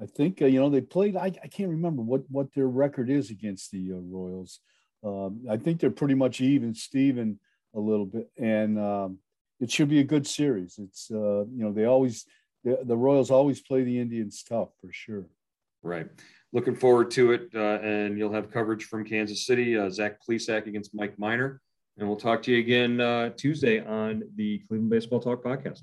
I 0.00 0.06
think 0.06 0.42
uh, 0.42 0.46
you 0.46 0.60
know 0.60 0.70
they 0.70 0.80
played. 0.80 1.16
I, 1.16 1.26
I 1.26 1.48
can't 1.48 1.70
remember 1.70 2.02
what 2.02 2.22
what 2.28 2.52
their 2.54 2.68
record 2.68 3.10
is 3.10 3.30
against 3.30 3.70
the 3.70 3.92
uh, 3.92 3.96
Royals. 3.96 4.60
Um, 5.04 5.44
I 5.50 5.56
think 5.56 5.80
they're 5.80 5.90
pretty 5.90 6.14
much 6.14 6.40
even, 6.40 6.74
Steven, 6.74 7.38
a 7.74 7.80
little 7.80 8.06
bit, 8.06 8.30
and 8.38 8.78
um, 8.78 9.18
it 9.60 9.70
should 9.70 9.88
be 9.88 10.00
a 10.00 10.04
good 10.04 10.26
series. 10.26 10.78
It's 10.78 11.10
uh, 11.10 11.44
you 11.44 11.64
know 11.64 11.72
they 11.72 11.84
always 11.84 12.26
the, 12.64 12.80
the 12.82 12.96
Royals 12.96 13.30
always 13.30 13.60
play 13.60 13.84
the 13.84 13.98
Indians 13.98 14.42
tough 14.42 14.70
for 14.80 14.92
sure. 14.92 15.26
Right. 15.82 16.08
Looking 16.52 16.74
forward 16.74 17.10
to 17.12 17.32
it, 17.32 17.50
uh, 17.54 17.78
and 17.82 18.18
you'll 18.18 18.32
have 18.32 18.50
coverage 18.50 18.84
from 18.84 19.04
Kansas 19.04 19.46
City. 19.46 19.78
Uh, 19.78 19.88
Zach 19.88 20.18
Plesac 20.26 20.66
against 20.66 20.94
Mike 20.94 21.18
Minor, 21.18 21.60
and 21.98 22.08
we'll 22.08 22.16
talk 22.16 22.42
to 22.42 22.52
you 22.52 22.58
again 22.58 23.00
uh, 23.00 23.30
Tuesday 23.30 23.84
on 23.84 24.22
the 24.36 24.58
Cleveland 24.68 24.90
Baseball 24.90 25.20
Talk 25.20 25.42
podcast. 25.42 25.82